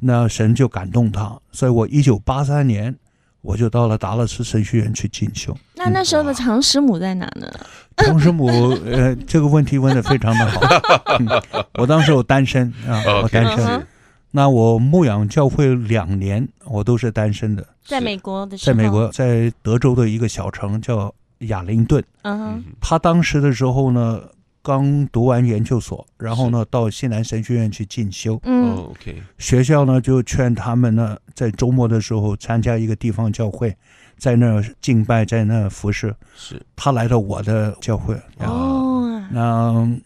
[0.00, 2.96] 那神就感动他，所以我一九八三年
[3.42, 5.56] 我就到了达勒斯神学院去进修。
[5.74, 7.50] 那那时候的常师母在哪呢？
[7.96, 8.46] 唐师母，
[8.86, 10.60] 呃，这个问题问的非常的好。
[11.18, 11.26] 嗯
[11.74, 13.86] 我当时我单身啊，我单身。
[14.30, 17.66] 那我牧养教会两年，我都是单身的。
[17.84, 22.02] 在美国的时候，在美国，在德州的一个小城叫亚灵顿。
[22.22, 24.20] 嗯哼，他当时的时候呢，
[24.62, 28.38] 刚读完研究所，然后呢到西南神学院去进修。
[28.44, 28.70] 嗯。
[28.70, 33.76] 哦，OK，学校呢就劝他们呢，在周末的时候参加一个地方教会，
[34.18, 36.14] 在那儿敬拜，在那儿服侍。
[36.36, 36.60] 是。
[36.76, 39.98] 他来到我的教会，哦，那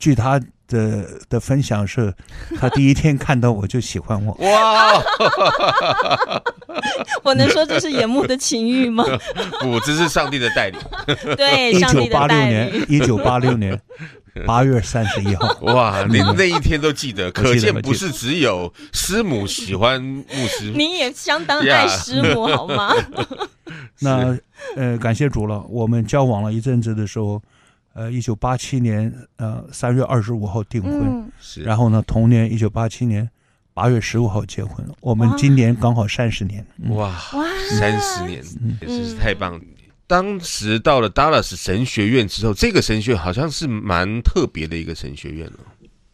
[0.00, 2.12] 据他的的分享是，
[2.58, 4.32] 他第一天看到我就喜欢我。
[4.40, 5.00] 哇，
[7.22, 9.04] 我能说这是眼目的情欲吗？
[9.60, 10.80] 不，这是上帝的带领，
[11.36, 13.78] 对，一上帝的九八六，，年一九八六年
[14.46, 22.94] 八月三十一号，哇，连那一天都记得，可见不是只有师母喜欢牧师，你也相当爱师母好吗？
[24.00, 24.36] 那
[24.76, 25.62] 呃，感谢主了。
[25.68, 27.42] 我们交往了一阵子的时候，
[27.92, 33.28] 呃，一九八七年呃三月二十五号订婚，嗯，是，然后呢，同年一九八七年
[33.74, 34.86] 八月十五号结婚。
[35.00, 36.64] 我们今年刚好三十年。
[36.78, 37.44] 嗯哇，哇，
[37.78, 38.42] 三十年，
[38.80, 39.60] 真是太棒了。
[40.06, 45.60] 当时到了 Dallas 神学院之后，这个神学院好像是蛮特别的一个神学院哦。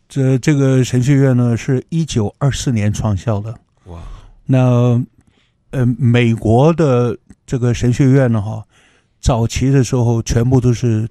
[0.08, 3.54] 这这个神学院呢，是一九二四年创校的。
[3.86, 4.00] 哇，
[4.44, 5.02] 那
[5.70, 7.16] 呃，美国的
[7.46, 8.64] 这个神学院呢，哈，
[9.26, 11.04] 早期的时候全部都是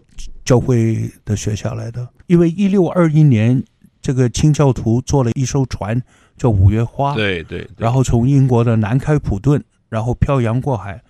[0.45, 2.07] 教会的学校来的。
[2.27, 3.61] 因为一六二一年，
[4.01, 6.01] 这个清教徒坐了一艘船，
[6.37, 11.03] 叫五月花，对对，对然后从英国的南开普顿，然后漂洋过海，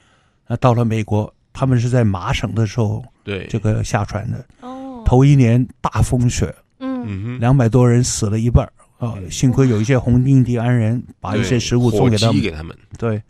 [0.47, 1.32] 那到了美国。
[1.53, 4.43] 他们是在麻省的时候对这个下船的。
[4.60, 9.14] 哦，头一年大风雪，嗯两百多人死了一半儿啊！
[9.30, 12.41] 幸亏有一些红印第安人把一些食物送给他们。
[12.41, 13.22] 给他们，对，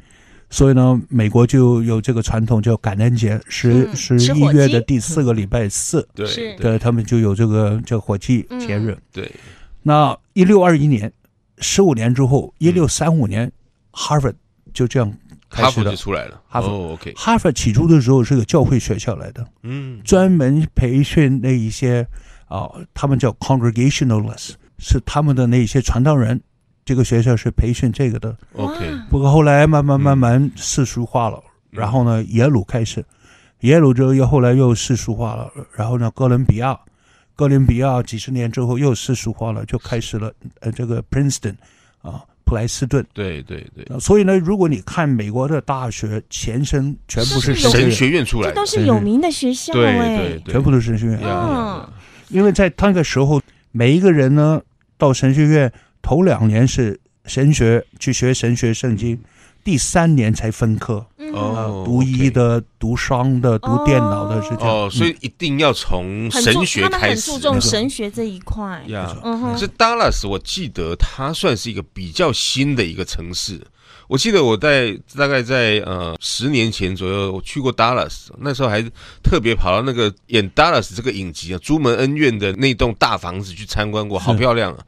[0.49, 6.55] 所以呢，美国就有这个传统叫感恩节，十嗯十一月的第四个礼拜四，对对。
[6.57, 8.97] 对，他们就有这个这个火鸡节日。
[9.11, 9.29] 对，
[9.81, 11.11] 那一六二一年，
[11.57, 13.51] 十五年之后，一六三五年
[13.91, 14.35] ，，Harvard
[14.73, 15.11] 就这样
[15.49, 15.83] 开始的。
[15.83, 15.95] 哈佛就。
[15.95, 16.41] 出来了。
[16.47, 22.07] 哈佛哦，OK，哈佛起初的时候是个教会学校来的，嗯，专门培训那一些
[22.47, 26.39] 啊，他们叫 Congregationalists，是他们的那一些传道人。
[26.85, 28.37] 这个学校是培训这个的。
[28.53, 28.77] OK，
[29.09, 31.79] 不过后来慢慢慢慢世俗化了，嗯。
[31.79, 33.03] 然后呢，耶鲁开始，
[33.61, 36.79] 耶鲁之后又后来又世俗化了，然后呢，哥伦比亚，
[37.35, 41.55] 哥伦比亚几十年之后又世俗化了，就开始了呃这个 Princeton
[42.03, 43.03] 啊，普莱斯顿。
[43.13, 48.53] 对对对，呃所以呢，如果你看美国的大学前身全部是神学院，神学院出来的。
[48.53, 50.17] 这都，是有名的学校对哎。
[50.17, 51.19] 对，对，全部都是神学院。
[52.29, 54.61] 因为在那个时候，每一个人呢
[54.97, 55.71] 到神学院
[56.05, 59.19] 头两年是神学去学神学圣经，
[59.63, 61.03] 第三年才分科。
[61.17, 64.69] 嗯哦读医的、读商的、读电脑的是这样。
[64.69, 68.83] 哦，所以以一定要从神学他们很开始注重神学这一块。
[68.87, 69.17] 呀。
[69.23, 73.59] 嗯哼可是 Dallas，我记得它算是一个比较新的一个城市。
[74.07, 78.83] 我记得我在大概在呃十年前左右，我去过 Dallas，那时候还
[79.23, 84.85] 特别跑到那个演 Dallas 这个影集啊，朱门恩怨的那栋大房子去参观过，好漂亮啊！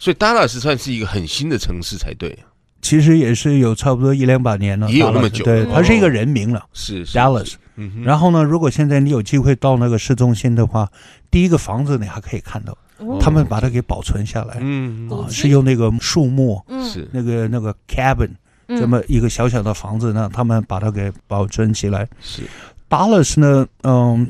[0.00, 2.36] 所以 Dallas 算是一个很新的城市才对。
[2.80, 5.44] 其实也是有差不多一两百年了，也有那么久。
[5.44, 7.56] 对，哦它是一个人名了是是，Dallas。
[7.76, 10.90] 嗯，然后呢，如果现在你有机会到那个市中心的话，
[11.30, 13.18] 第一个房子你还可以看到，哦。
[13.20, 16.88] 他们把它给保存下来嗯啊，是用那个树木嗯。
[16.88, 17.06] 是。
[17.12, 18.30] 那个那个 cabin
[18.68, 18.80] 嗯。
[18.80, 22.08] 这么一个小小的房子呢，他们把它给保存起来。
[22.22, 22.44] 是。
[22.88, 24.26] Dallas 呢，嗯，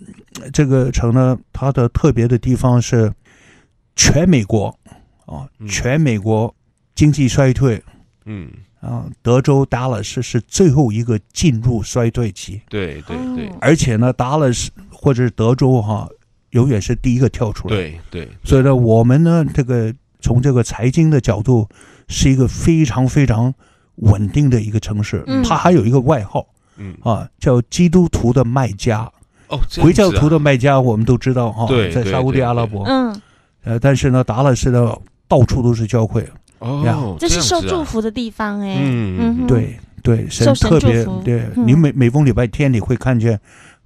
[0.52, 3.12] 这个城呢，它的特别的地方是
[3.94, 4.76] 全美国
[5.30, 5.68] 啊，嗯。
[5.68, 6.52] 全美国
[6.94, 7.82] 经济衰退
[8.26, 8.50] 嗯，
[8.80, 13.48] 啊，德州 Dallas 是最后一个进入衰退期，对对对。
[13.48, 16.08] 哦而且呢，Dallas 或者是德州哈、
[16.50, 21.68] 永远是第一个跳出来。，对对，所以呢，我们呢，这个从这个财经的角度，
[22.08, 23.54] 是一个非常非常
[23.96, 25.22] 稳定的一个城市。
[25.26, 25.42] 嗯。
[25.44, 26.96] 它还有一个外号嗯。
[27.02, 29.10] 啊，叫基督徒的卖家。
[29.48, 32.84] 哦，回教徒的卖家，我们都知道哈，在沙乌地阿拉伯。
[32.86, 33.20] 嗯，
[33.64, 34.96] 呃，但是呢，达拉斯呢，
[35.30, 36.28] 到处都是教会。
[36.58, 37.60] 哦，这是样子啊。
[37.60, 38.76] 受祝福的地方哎。
[38.80, 41.66] 嗯嗯，对对，神特别对嗯。
[41.66, 43.40] 你每每逢礼拜天，你会看见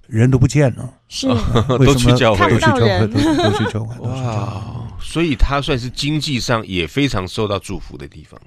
[0.07, 1.27] 人都不见了，是。
[1.29, 1.43] 为什
[1.77, 1.85] 么？
[1.85, 2.49] 都去教会。
[2.49, 3.95] 都去教会，都都去教会。
[4.09, 8.39] 哇，所以他算是经济上也非常受到祝福的地方。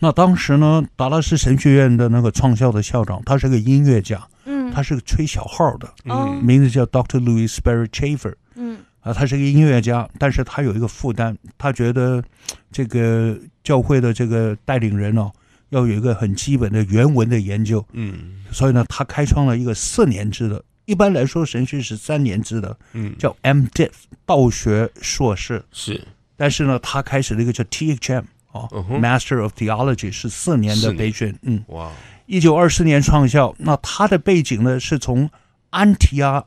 [0.00, 6.44] 那当时呢，达拉斯神学院的那个创校的校长，他是个音乐家，嗯，他是个吹小号的，哦嗯。
[6.44, 7.20] 名字叫 Dr.
[7.20, 8.34] Louis Sperry Chafer。
[8.56, 12.22] 嗯啊，他是个音乐家，但是他有一个负担，他觉得
[12.70, 15.30] 这个教会的这个带领人哦，
[15.68, 18.42] 要有一个很基本的原文的研究，嗯。
[18.50, 23.90] 所以呢，他开创了一个四年制的，一般来说神学是三年制的，嗯，叫 M.Div
[24.24, 26.00] 道学硕士，是。
[26.36, 30.96] 但是呢，他开始了一个叫 T.H.M 哦、Master of Theology 是四年四年。
[30.96, 31.90] 的培训，嗯，哇，
[32.26, 35.30] 一九二四年创校，那他的背景呢是从
[35.70, 36.44] 安提阿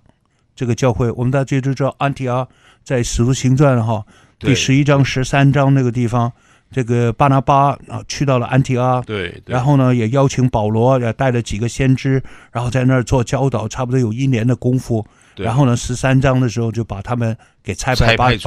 [0.56, 2.48] 这个教会，我们大家都知道安提阿
[2.84, 4.06] 在《使徒行传》哈
[4.40, 6.32] 第十一章、十三章那个地方，
[6.72, 9.54] 这个巴拿巴啊去到了安提阿，对，对。
[9.54, 15.06] 然后呢也邀请保罗，也带了几个先知，然后在那儿做教导，差不多有一年的功夫。
[15.36, 18.38] 然后呢，十三章的时候就把他们给拆派，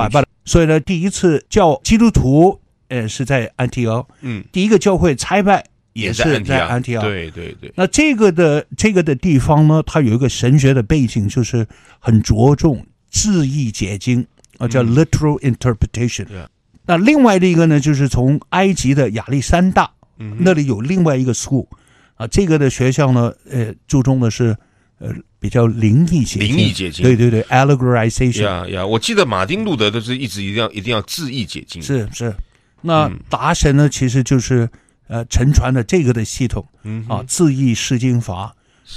[0.47, 7.03] 所以呢，第一次叫基督徒，呃，是在安提阿，嗯，第一个教会拆派也是在在安提阿。
[7.03, 11.67] 对对对，那这个的这个的地方呢，它有一个神学的背景，就是
[11.99, 14.27] 很着重字义解经
[14.59, 14.95] 啊，叫嗯。
[14.95, 16.27] literal interpretation。
[16.85, 21.67] 那另外的一个呢，就是从埃及的亚历山大嗯那里有另外一个 school
[22.15, 24.57] 啊，这个的学校呢，呃，注重的是
[24.99, 27.05] 呃比较灵异解经，灵异解经。
[27.05, 28.43] 对对对，allegorization。
[28.43, 32.35] 呀呀，我记得马丁路德都是一直一定要一定要字义解经，是是。
[32.81, 33.21] 那嗯。
[33.29, 34.69] 达神呢，其实就是
[35.09, 38.55] 呃沉船的这个的系统嗯啊，字义释经法。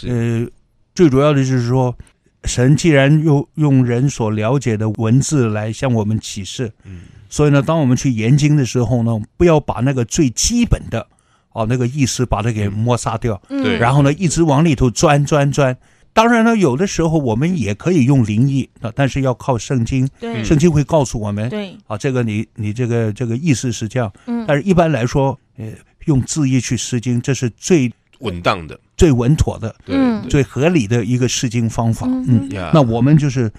[0.08, 0.46] 呃，
[0.94, 1.98] 最主要的就是说，
[2.46, 7.02] 神既然用用人所了解的文字来向我们启示，嗯。
[7.30, 11.08] 所以呢，当我们去研经的时候呢，不要把那个最基本的
[11.54, 13.64] 哦那个意思把它给抹杀掉，嗯。
[13.64, 15.78] 对然后呢，一直往里头钻钻钻。
[16.14, 20.44] 当然呢，有的时候我们也可以用灵异啊，但是要靠圣经，对。
[20.44, 24.44] 圣经会告诉我们对，啊，这个你你这个这个意思是这样，嗯。
[24.46, 25.68] 但是一般来说，呃，
[26.06, 29.76] 用字义去释经，这是最稳当的，最稳妥的。
[29.86, 30.28] 对嗯。
[30.30, 32.06] 最合理的一个释经方法。
[32.08, 33.52] 嗯那我们就是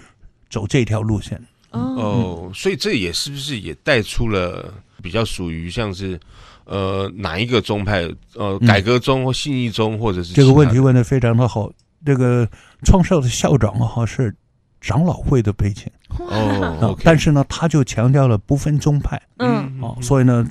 [0.49, 1.41] 走这条路线。
[1.71, 6.19] 哦，哦，所以这也是不是也带出了比较属于像是
[6.65, 8.01] 呃哪一个宗派
[8.35, 8.65] 呃嗯。
[8.65, 11.71] 改革宗或信义宗或者是这个问题问的非常的好。
[12.05, 12.47] 这个
[12.83, 14.33] 创校的校长哈，是
[14.81, 15.89] 长老会的背景。
[16.19, 19.21] 哦但是呢，他就强调了不分宗派。
[19.39, 19.79] 嗯。
[19.81, 20.45] 哦，所以呢，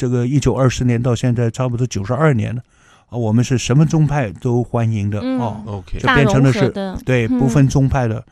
[0.00, 2.62] 这个一九二四年到现在差不多九十二年了
[3.10, 6.72] 啊，我们是什么宗派都欢迎的、嗯、哦，OK，就变成了是
[7.04, 8.24] 对不分宗派的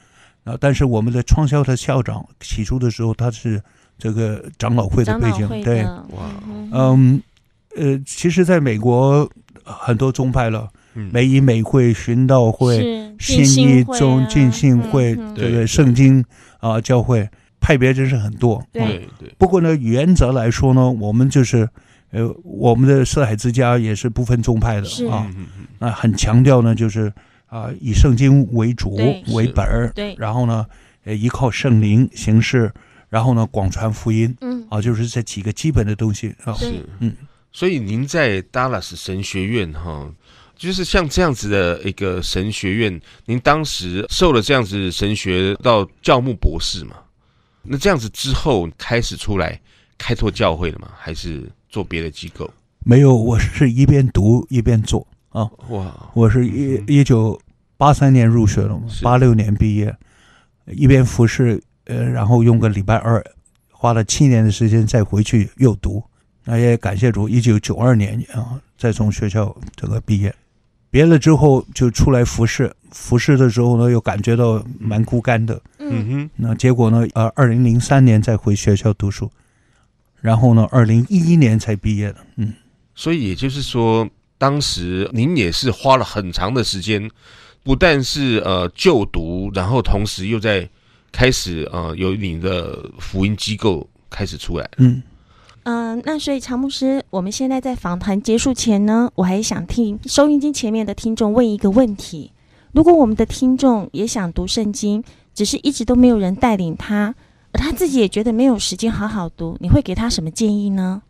[0.45, 0.57] 啊。
[0.59, 3.62] 但是我们的创校的校长起初的时候他是
[3.99, 6.31] 这个长老会的背景，对，哇，
[6.73, 7.21] 嗯
[7.77, 9.31] 呃，其实在美国
[9.62, 10.71] 很多宗派了。
[11.12, 16.25] 美以美会、循道会、信义宗、浸信会，这个，圣经
[16.59, 17.29] 啊教会
[17.61, 18.62] 派别真是很多。
[18.72, 19.32] 对对。
[19.38, 21.68] 不过呢，原则来说呢，我们就是
[22.11, 25.30] 呃，我们的四海之家也是不分宗派的啊。
[25.78, 27.12] 那很强调呢，就是
[27.46, 28.96] 啊，以圣经为主
[29.34, 30.14] 为本儿，对。
[30.18, 30.66] 然后呢，
[31.04, 32.72] 呃，依靠圣灵行事，
[33.09, 34.34] 然后呢，广传福音。
[34.40, 34.66] 嗯。
[34.70, 36.52] 啊，就是这几个基本的东西啊。
[36.54, 36.84] 是。
[37.00, 37.14] 嗯。
[37.52, 40.11] 所以您在 Dallas 神学院哈。
[40.56, 46.96] 就是像这样子的一个神学院，您当时受了这样子神学到教牧博士嘛？
[47.69, 49.61] 那这样子之后开始出来
[49.97, 50.89] 开拓教会了吗？
[50.97, 52.51] 还是做别的机构？
[52.85, 55.49] 没有，我是一边读一边做啊。
[55.69, 57.39] 哇，我是一一九
[57.77, 59.95] 八三年入学的嘛，八六年毕业，
[60.66, 63.23] 一边服侍，呃，然后用个礼拜二，
[63.71, 66.03] 花了七年的时间再回去又读。
[66.45, 70.35] 那也感谢主，一九九二年啊，再从学校这个毕业。
[70.91, 75.61] 别了之后就出来服侍，服侍的时候呢，又感觉到蛮孤单的。
[75.78, 79.30] 嗯哼，那结果呢，呃，二零零三年再回学校读书，
[80.20, 82.16] 然后呢，二零一一年才毕业的。
[82.36, 82.55] 嗯，
[82.95, 84.09] 所以也就是说，
[84.39, 87.11] 当时您也是花了很长的时间，
[87.62, 90.68] 不但是呃就读，然后同时又在
[91.12, 94.68] 开始呃有你的福音机构开始出来。
[94.78, 95.03] 嗯。
[95.69, 102.33] 嗯、呃，那所以曹牧师，我们现在在访谈结束前呢，我还想听收音机前面的听众问一个问题：
[102.73, 105.05] 如果我们的听众也想读圣经，
[105.35, 107.14] 只是一直都没有人带领他，
[107.53, 111.03] 而他自己也觉得没有时间好好读，你会给他什么建议呢？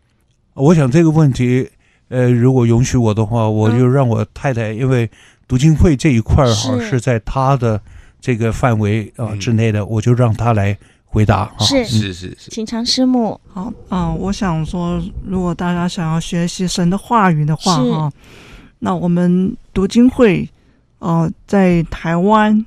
[0.55, 1.69] 我想这个问题，
[2.09, 5.09] 呃，如果允许我的话，我就让我太太，嗯、因为
[5.47, 7.81] 读经会这一块儿哈是，是在他的
[8.19, 10.77] 这个范围啊、呃、之内的，我就让他来。
[11.11, 11.83] 回答是。
[11.85, 13.39] 是是是，请常师母。
[13.51, 18.11] 好，嗯，我想说，如果大家想要学习神的话语的话，哈，
[18.77, 20.47] 那我们读经会，
[20.99, 22.63] 呃，在台湾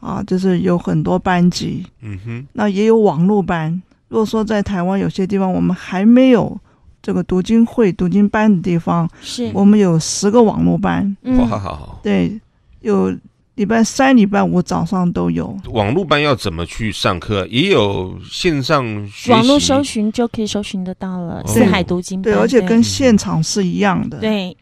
[0.00, 3.82] 啊，就是有很多班级，嗯哼，那也有网络班。
[4.08, 6.58] 如果说在台湾有些地方我们还没有
[7.02, 9.50] 这个读经会读经班的地方，是。
[9.52, 12.40] 我们有十个网络班，嗯，好好好，对，
[12.80, 13.14] 有。
[13.56, 15.56] 礼拜三、礼拜五早上都有。
[15.70, 17.46] 网络班要怎么去上课？
[17.46, 21.40] 也有线上学习，网络搜寻就可以搜寻得到了。
[21.40, 24.56] 哦、四海读经班，对，而且跟现场是一样的，对，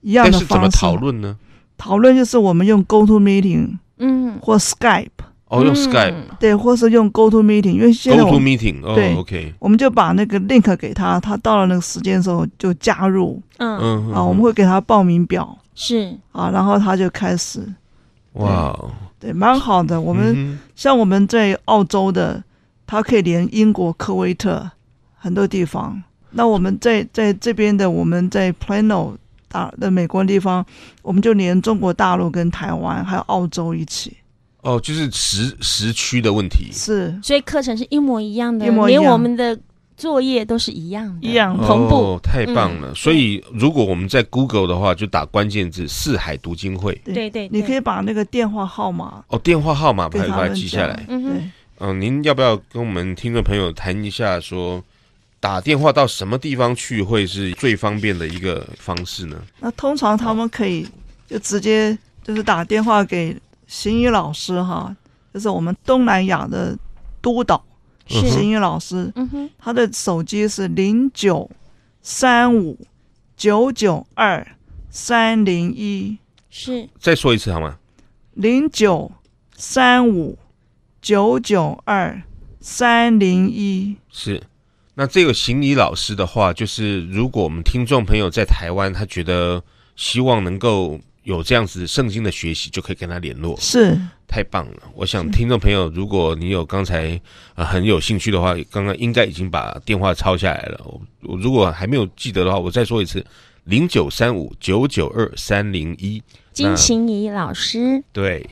[0.00, 0.46] 一样的方式。
[0.48, 1.36] 但是怎么讨论呢？
[1.76, 5.08] 讨论就是我们用 Go To Meeting，嗯，或 Skype，
[5.48, 13.78] 哦，用 Skype，对，或是用 Go To Meeting，因为现在 Go To Meeting，哦，对，OK，我们就把那个 link 给他，他到了那个时间的时候就加入，嗯。
[13.78, 16.16] 嗯，啊，我们会给他报名表，是。
[16.30, 17.60] 啊，然后他就开始，
[18.36, 18.78] 哇。
[19.18, 20.00] 对，蛮好的。
[20.00, 22.42] 我们、嗯、像我们在澳洲的，
[22.86, 24.70] 它可以连英国、科威特
[25.16, 26.02] 很多地方。
[26.30, 29.14] 那我们在在这边的，我们在 Plano
[29.48, 30.64] 大的美国地方，
[31.00, 34.14] 我们就连中国大陆跟台湾还有澳洲一起。
[34.60, 36.70] 哦，就是时时区的问题。
[36.72, 39.58] 是，所以课程是一模一样的，一模一样，连我们的。
[39.96, 42.90] 作业都是一样的，一样同步，哦，太棒了。
[42.90, 46.94] 嗯、所以如果我们在 Google 的话，就打关键字“四海读经会”。
[47.02, 51.02] 对对，对，你可以把那个电话号码哦，电话号码把它记下来。
[51.08, 54.82] 嗯哼，嗯、呃，您要不要跟我们听众朋友谈一下说，
[55.40, 59.40] 打电话到什么地方去会是最方便的一个方式呢？
[59.60, 60.86] 那通常他们可以
[61.26, 63.34] 就直接就是打电话给
[63.66, 64.94] 行医老师哈，
[65.32, 66.76] 就是我们东南亚的
[67.22, 67.64] 督导。
[68.06, 71.50] 是邢宇老师，嗯哼，他的手机是零九
[72.02, 72.78] 三五
[73.36, 74.46] 九九二
[74.88, 76.16] 三零一，
[76.48, 77.78] 是，再说一次好吗？
[78.34, 79.10] 零九
[79.56, 80.38] 三五
[81.00, 82.22] 九九二
[82.60, 84.42] 三零一，是。
[84.94, 89.62] 那这个行李老师的话，就是如果我们听众朋友在台湾，他觉得
[89.96, 91.00] 希望能够。
[91.26, 93.98] 有这样子圣经的学习，就可以跟他联络，是
[94.28, 94.82] 太棒了。
[94.94, 97.20] 我想听众朋友，如果你有刚才
[97.56, 100.80] 呃很有兴趣的话，刚刚应该已经把电话抄下来了。
[100.84, 103.26] 我我如果还没有记得的话，我再说一次：
[103.64, 106.22] 零九三五九九二三零一。
[106.52, 108.00] 金晴怡老师。
[108.12, 108.48] 对，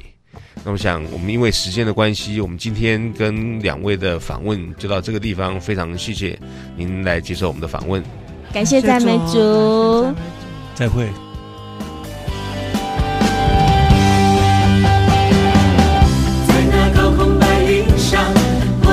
[0.64, 5.60] 那我想我们因为时间的关系，我们今天跟两位的访问就到这个地方。
[5.60, 6.36] 非常谢谢
[6.76, 8.02] 您来接受我们的访问，
[8.52, 10.12] 感谢赞美主，
[10.74, 11.08] 再会。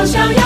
[0.01, 0.40] 我想要。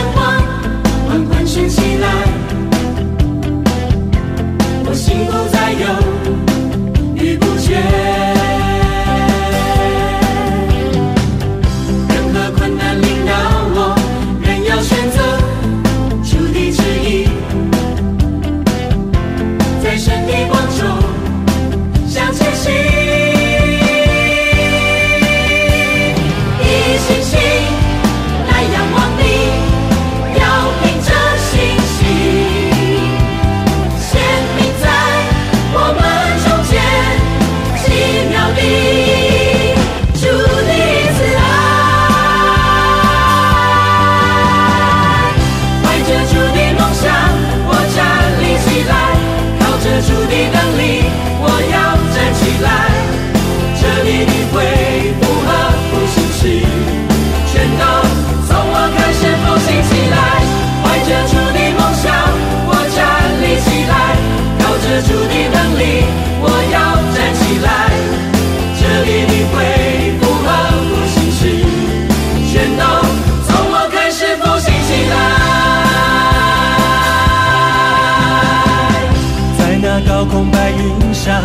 [80.66, 81.44] 白云上，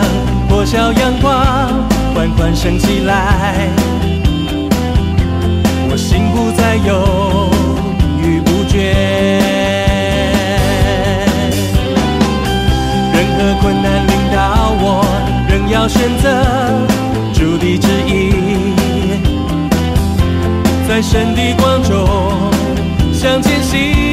[0.48, 1.30] 破晓阳光
[2.14, 3.68] 缓缓升起来，
[5.90, 7.50] 我心不再犹
[8.22, 8.94] 豫不决。
[13.12, 15.04] 任何困难领导我，
[15.50, 16.26] 仍要选择
[17.34, 18.32] 主的旨意，
[20.88, 21.92] 在神的光中
[23.12, 24.09] 向前行。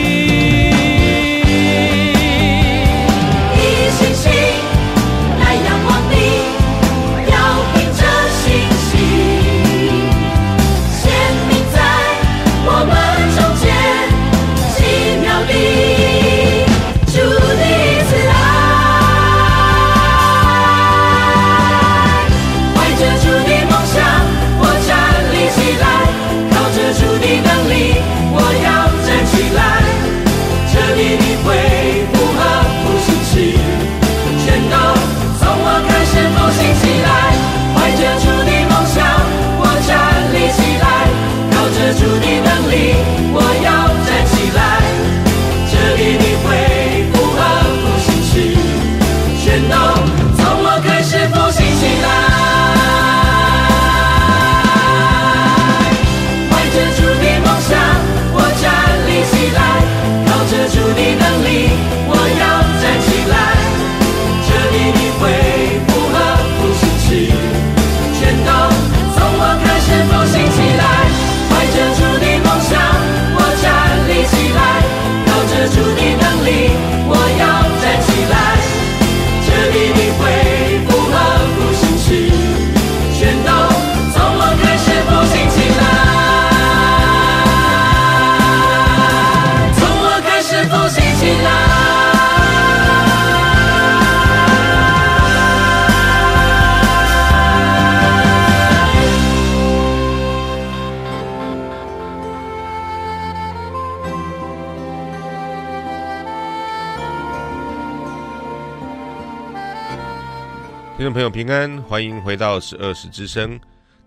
[111.08, 113.58] 众朋友平安，欢迎回到十二时之声。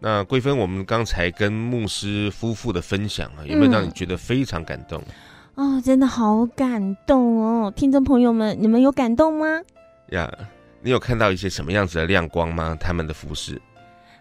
[0.00, 5.02] 那桂芬，我们刚才跟牧师夫妇的分享啊，有没有让你觉得非常感动？
[5.54, 7.72] 嗯、哦，真的好感动哦！
[7.74, 9.46] 听众朋友们，你们有感动吗？
[10.10, 10.30] 呀，
[10.82, 12.76] 你有看到一些什么样子的亮光吗？
[12.78, 13.58] 他们的服饰？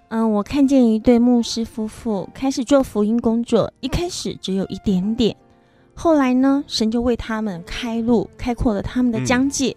[0.07, 5.35] 嗯，我看见一对牧师夫妇开始做福音工作，一开始只有一点点，
[5.93, 9.71] 后来呢，神就为他们开路，开阔了他们的疆界。
[9.71, 9.75] 嗯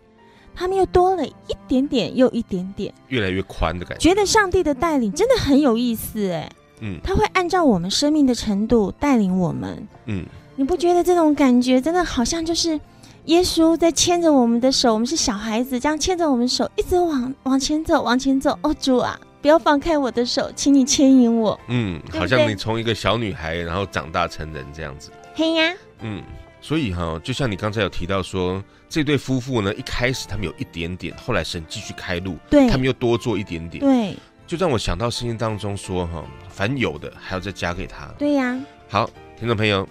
[0.55, 4.09] 他们又多了一点点，又一点点，越来越宽的感觉。
[4.09, 6.51] 觉得上帝的带领真的很有意思，哎，
[6.81, 10.25] 嗯，他会按照我们生命的程度带领我们，嗯，
[10.57, 12.79] 你不觉得这种感觉真的好像就是
[13.27, 18.59] 耶稣在牵着我们的手，我们是小孩子，这样牵着我们手一直往往前走，往前走。
[18.63, 21.59] 哦，主啊，不要放开我的手，请你牵引我。
[21.69, 25.11] 嗯，对对，好像你从一个小女孩，然后长大成人这样子。
[25.35, 26.23] 嘿呀，嗯。
[26.65, 28.63] 所以哈，就像你刚才有提到说，
[28.93, 34.15] 这对夫妇呢，一开始他们有一点点，后来神继续开路，对，他们又多做一点点，对，
[34.47, 38.55] 就让我想到圣经当中说哈，凡有的还要再加给他，对呀。
[38.91, 39.89] 好，听众朋友，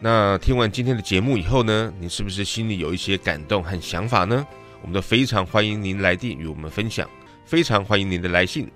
[0.00, 4.46] 那听完今天的节目以后呢，你是不是心里有一些感动和想法呢？
[4.80, 7.06] 我们都非常欢迎您来电与我们分享，
[7.44, 8.66] 非常欢迎您的来信，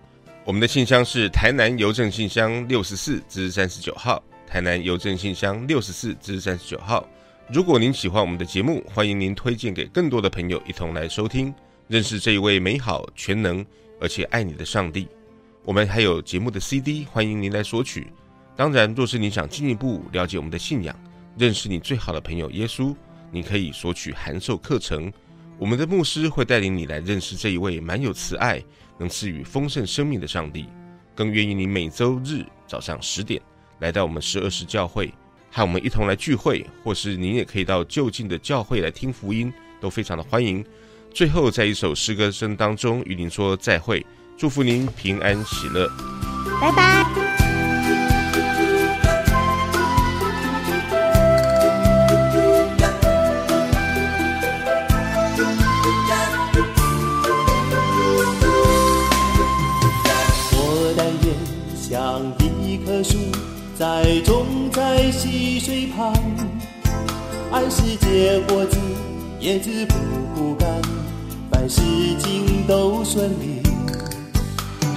[0.45, 7.09] 我们的信箱是台南邮政信箱六十四至三十九号，台南邮政信箱六十四至三十九号。
[7.53, 11.55] 如果您喜欢我们的节目，欢迎您推荐给更多的朋友一同来收听，
[11.89, 13.65] 认识这一位美好、全能
[14.01, 15.07] 而且爱你的上帝。
[15.63, 18.07] 我们还有节目的 CD，欢迎您来索取。
[18.57, 20.99] 当然，若是你想进一步了解我们的信仰，
[21.37, 22.97] 认识你最好的朋友耶稣，
[23.31, 25.13] 你可以索取函授课程。
[25.59, 28.63] 我们的牧师会带领你来认识这一位满有慈爱、
[28.99, 30.67] 能赐予丰盛生命的上帝，
[31.15, 33.41] 更愿意你每周日早上十点
[33.81, 35.13] 来到我们十二时教会。
[35.57, 40.65] 和我们一同来聚会，或是您也可以到就近的教会来听福音，都非常的欢迎。
[41.13, 44.05] 最后，在一首诗歌声当中与您说再会，
[44.37, 45.89] 祝福您平安喜乐，
[46.61, 47.07] 拜拜。
[60.51, 61.33] 我但愿
[61.77, 62.21] 像
[62.61, 63.19] 一棵树，
[63.79, 64.54] 栽种在
[65.19, 66.13] 溪水旁，
[67.51, 68.77] 按时结果子，
[69.39, 69.95] 叶子不
[70.35, 70.69] 枯干，
[71.51, 71.81] 凡事
[72.19, 73.63] 尽都顺利。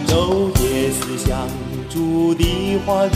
[0.07, 1.47] 昼夜思想
[1.89, 3.09] 主的话语，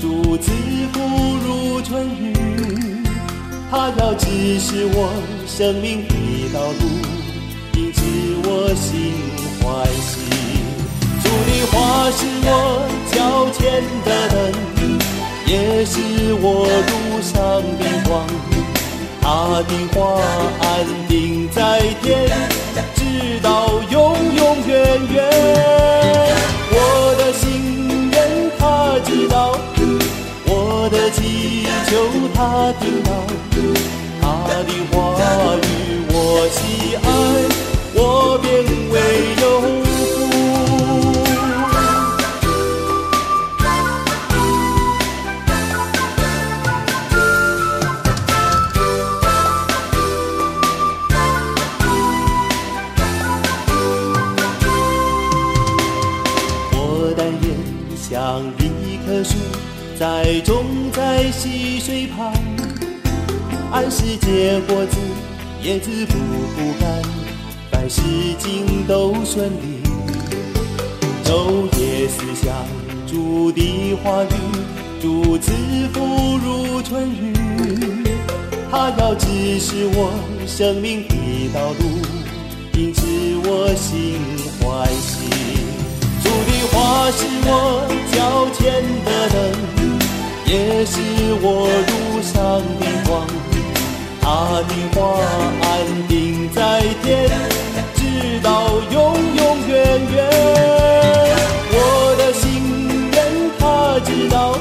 [0.00, 0.50] 主子
[0.92, 0.98] 不
[1.46, 2.34] 如春雨。
[3.70, 5.10] 他要指示我
[5.46, 6.14] 生命的
[6.52, 6.82] 道路，
[7.74, 8.02] 因此
[8.44, 9.12] 我心
[9.62, 10.12] 欢喜。
[11.22, 12.48] 主的花是我
[13.12, 13.14] 脚
[13.52, 14.36] 前的灯，
[15.46, 16.00] 也是
[16.40, 17.36] 我路上
[17.78, 18.26] 的光。
[19.20, 20.20] 他的话
[20.60, 22.30] 安定在天，
[22.94, 25.14] 直到永永远远。
[26.70, 26.76] 我
[27.18, 28.16] 的心愿
[28.58, 29.58] 他知道，
[30.46, 31.90] 我的祈求
[32.34, 33.08] 他听到，
[34.20, 34.24] 他
[34.64, 34.94] 的话
[35.56, 35.66] 语
[36.10, 36.12] 我
[36.52, 37.06] 喜爱，
[37.94, 38.52] 我便
[38.92, 38.94] 为
[39.40, 39.83] 有。
[59.06, 59.34] 棵树
[59.98, 62.32] 栽种在溪水旁，
[63.70, 64.96] 按时结果子，
[65.62, 67.02] 叶子不枯干，
[67.70, 68.00] 凡事
[68.38, 69.82] 尽都顺利。
[71.22, 72.54] 昼夜思想
[73.06, 74.28] 主的话语，
[75.02, 75.52] 主赐
[75.92, 77.34] 福如春雨。
[78.70, 79.26] 他要指
[79.60, 80.10] 示我
[80.46, 81.14] 生命的
[81.52, 82.00] 道路，
[82.72, 83.02] 因此
[83.44, 84.18] 我心
[84.60, 85.43] 欢喜。
[86.84, 87.48] 他是我
[88.12, 88.16] 脚
[88.52, 88.60] 前
[89.06, 89.34] 的灯。
[90.44, 91.00] 也是
[91.40, 91.46] 我
[91.88, 92.34] 路上
[92.78, 93.26] 的光，
[94.20, 94.26] 他
[94.68, 95.00] 的话
[95.62, 95.66] 安
[96.06, 96.12] 定
[96.52, 96.60] 在
[97.02, 97.08] 天，
[97.96, 97.98] 直
[98.42, 98.50] 到
[98.92, 98.94] 永
[99.34, 99.72] 永远
[100.12, 100.14] 远。
[101.72, 101.74] 我
[102.18, 102.42] 的心
[103.14, 103.16] 愿
[103.58, 104.54] 他知道，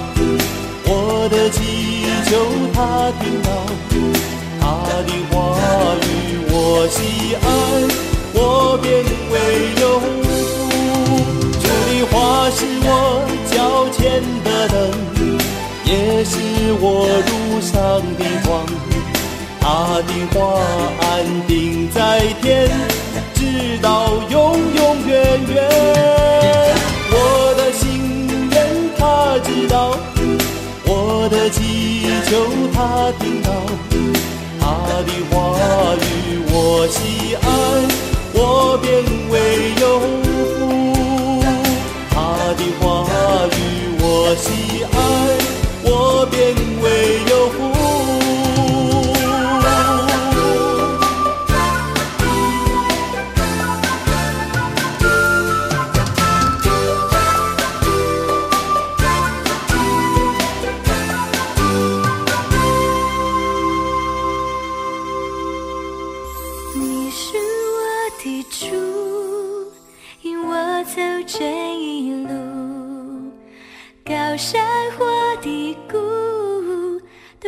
[0.86, 1.60] 我的祈
[2.26, 2.32] 求
[2.74, 3.48] 他听到，
[4.62, 4.64] 他
[5.04, 5.34] 的话
[6.02, 6.08] 语
[6.50, 7.46] 我喜爱，
[8.34, 8.88] 我便
[9.30, 9.36] 为
[9.82, 10.23] 有。
[12.56, 12.90] 是我
[13.52, 14.74] 脚前的灯。
[15.86, 16.38] 也是
[16.80, 17.76] 我路上
[18.18, 18.66] 的光，
[19.60, 20.38] 他的话
[21.02, 21.06] 安
[21.46, 22.72] 定在天，
[23.36, 25.14] 直到永永远
[25.54, 25.56] 远。
[27.12, 27.16] 我
[27.58, 27.82] 的心
[28.50, 28.56] 愿
[28.98, 29.96] 他知道，
[30.86, 32.32] 我的祈求
[32.74, 33.52] 他听到，
[34.60, 34.64] 他
[35.04, 35.34] 的话
[36.00, 37.46] 语我喜爱，
[38.34, 38.90] 我便
[39.30, 39.36] 为
[39.80, 39.84] 有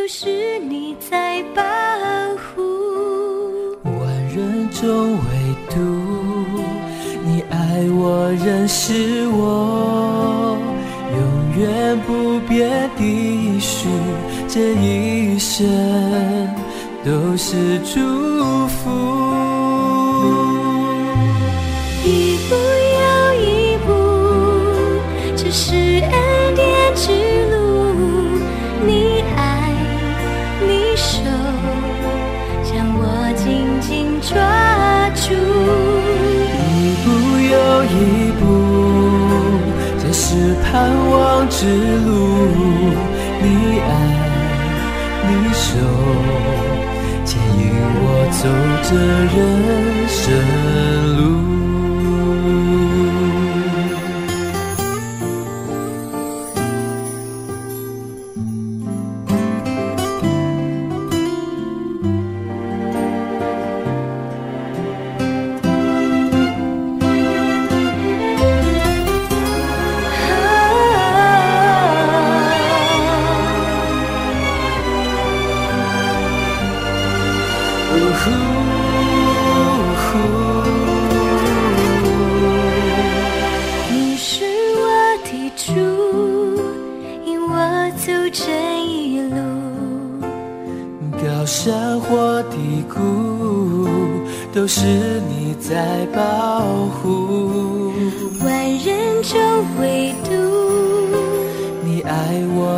[0.06, 1.64] 都是你在保
[2.38, 2.62] 护。
[3.86, 3.97] 万
[4.28, 5.20] 人中唯
[5.72, 5.80] 独
[7.26, 10.60] 你爱我，认识我，
[11.12, 13.89] 永远不变的许，
[14.47, 15.66] 这一生
[17.03, 17.99] 都是祝
[48.88, 50.64] 这人生。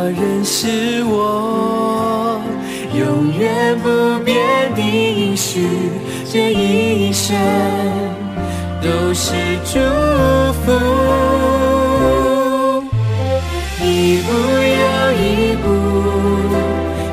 [0.08, 2.40] 爱我，认识我，
[2.94, 4.34] 永远不变
[4.74, 5.68] 的应许，
[6.32, 7.36] 这一生
[8.80, 9.34] 都是
[9.64, 9.78] 祝
[10.64, 10.72] 福。
[13.84, 14.80] 一步又
[15.12, 15.66] 一步，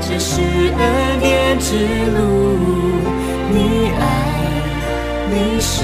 [0.02, 1.76] 这是恩典之
[2.16, 2.18] 路。
[3.52, 3.58] 你
[4.00, 4.04] 爱，
[5.30, 5.84] 你手，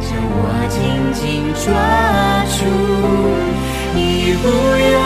[0.00, 0.78] 将我紧
[1.12, 1.22] 紧
[1.64, 1.64] 抓
[2.56, 2.58] 住
[3.96, 4.00] 一
[4.42, 5.05] 步又，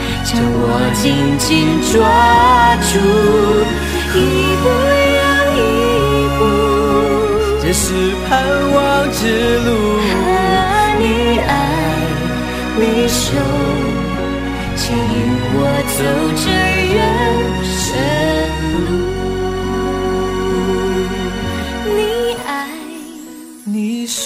[0.31, 1.03] 将我紧
[1.39, 1.49] 紧
[1.91, 1.99] 抓
[2.87, 2.95] 住，
[4.15, 4.17] 一
[4.61, 4.65] 步
[5.19, 5.21] 又
[5.57, 5.59] 一
[6.39, 6.41] 步，
[7.61, 7.83] 这是
[8.29, 8.29] 盼
[8.71, 8.79] 望
[9.11, 9.19] 之
[9.59, 9.67] 路。
[10.99, 11.03] 你
[11.39, 11.51] 爱，
[12.77, 13.19] 你手
[14.77, 15.03] 牵引
[15.53, 15.59] 我
[15.97, 15.99] 走
[16.37, 16.45] 这
[16.95, 16.97] 人
[17.75, 17.83] 生
[18.87, 18.89] 路。
[21.93, 21.99] 你
[22.47, 22.49] 爱，
[23.65, 24.23] 你手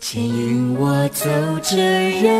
[0.00, 1.26] 牵引我走
[1.64, 1.74] 这
[2.22, 2.30] 人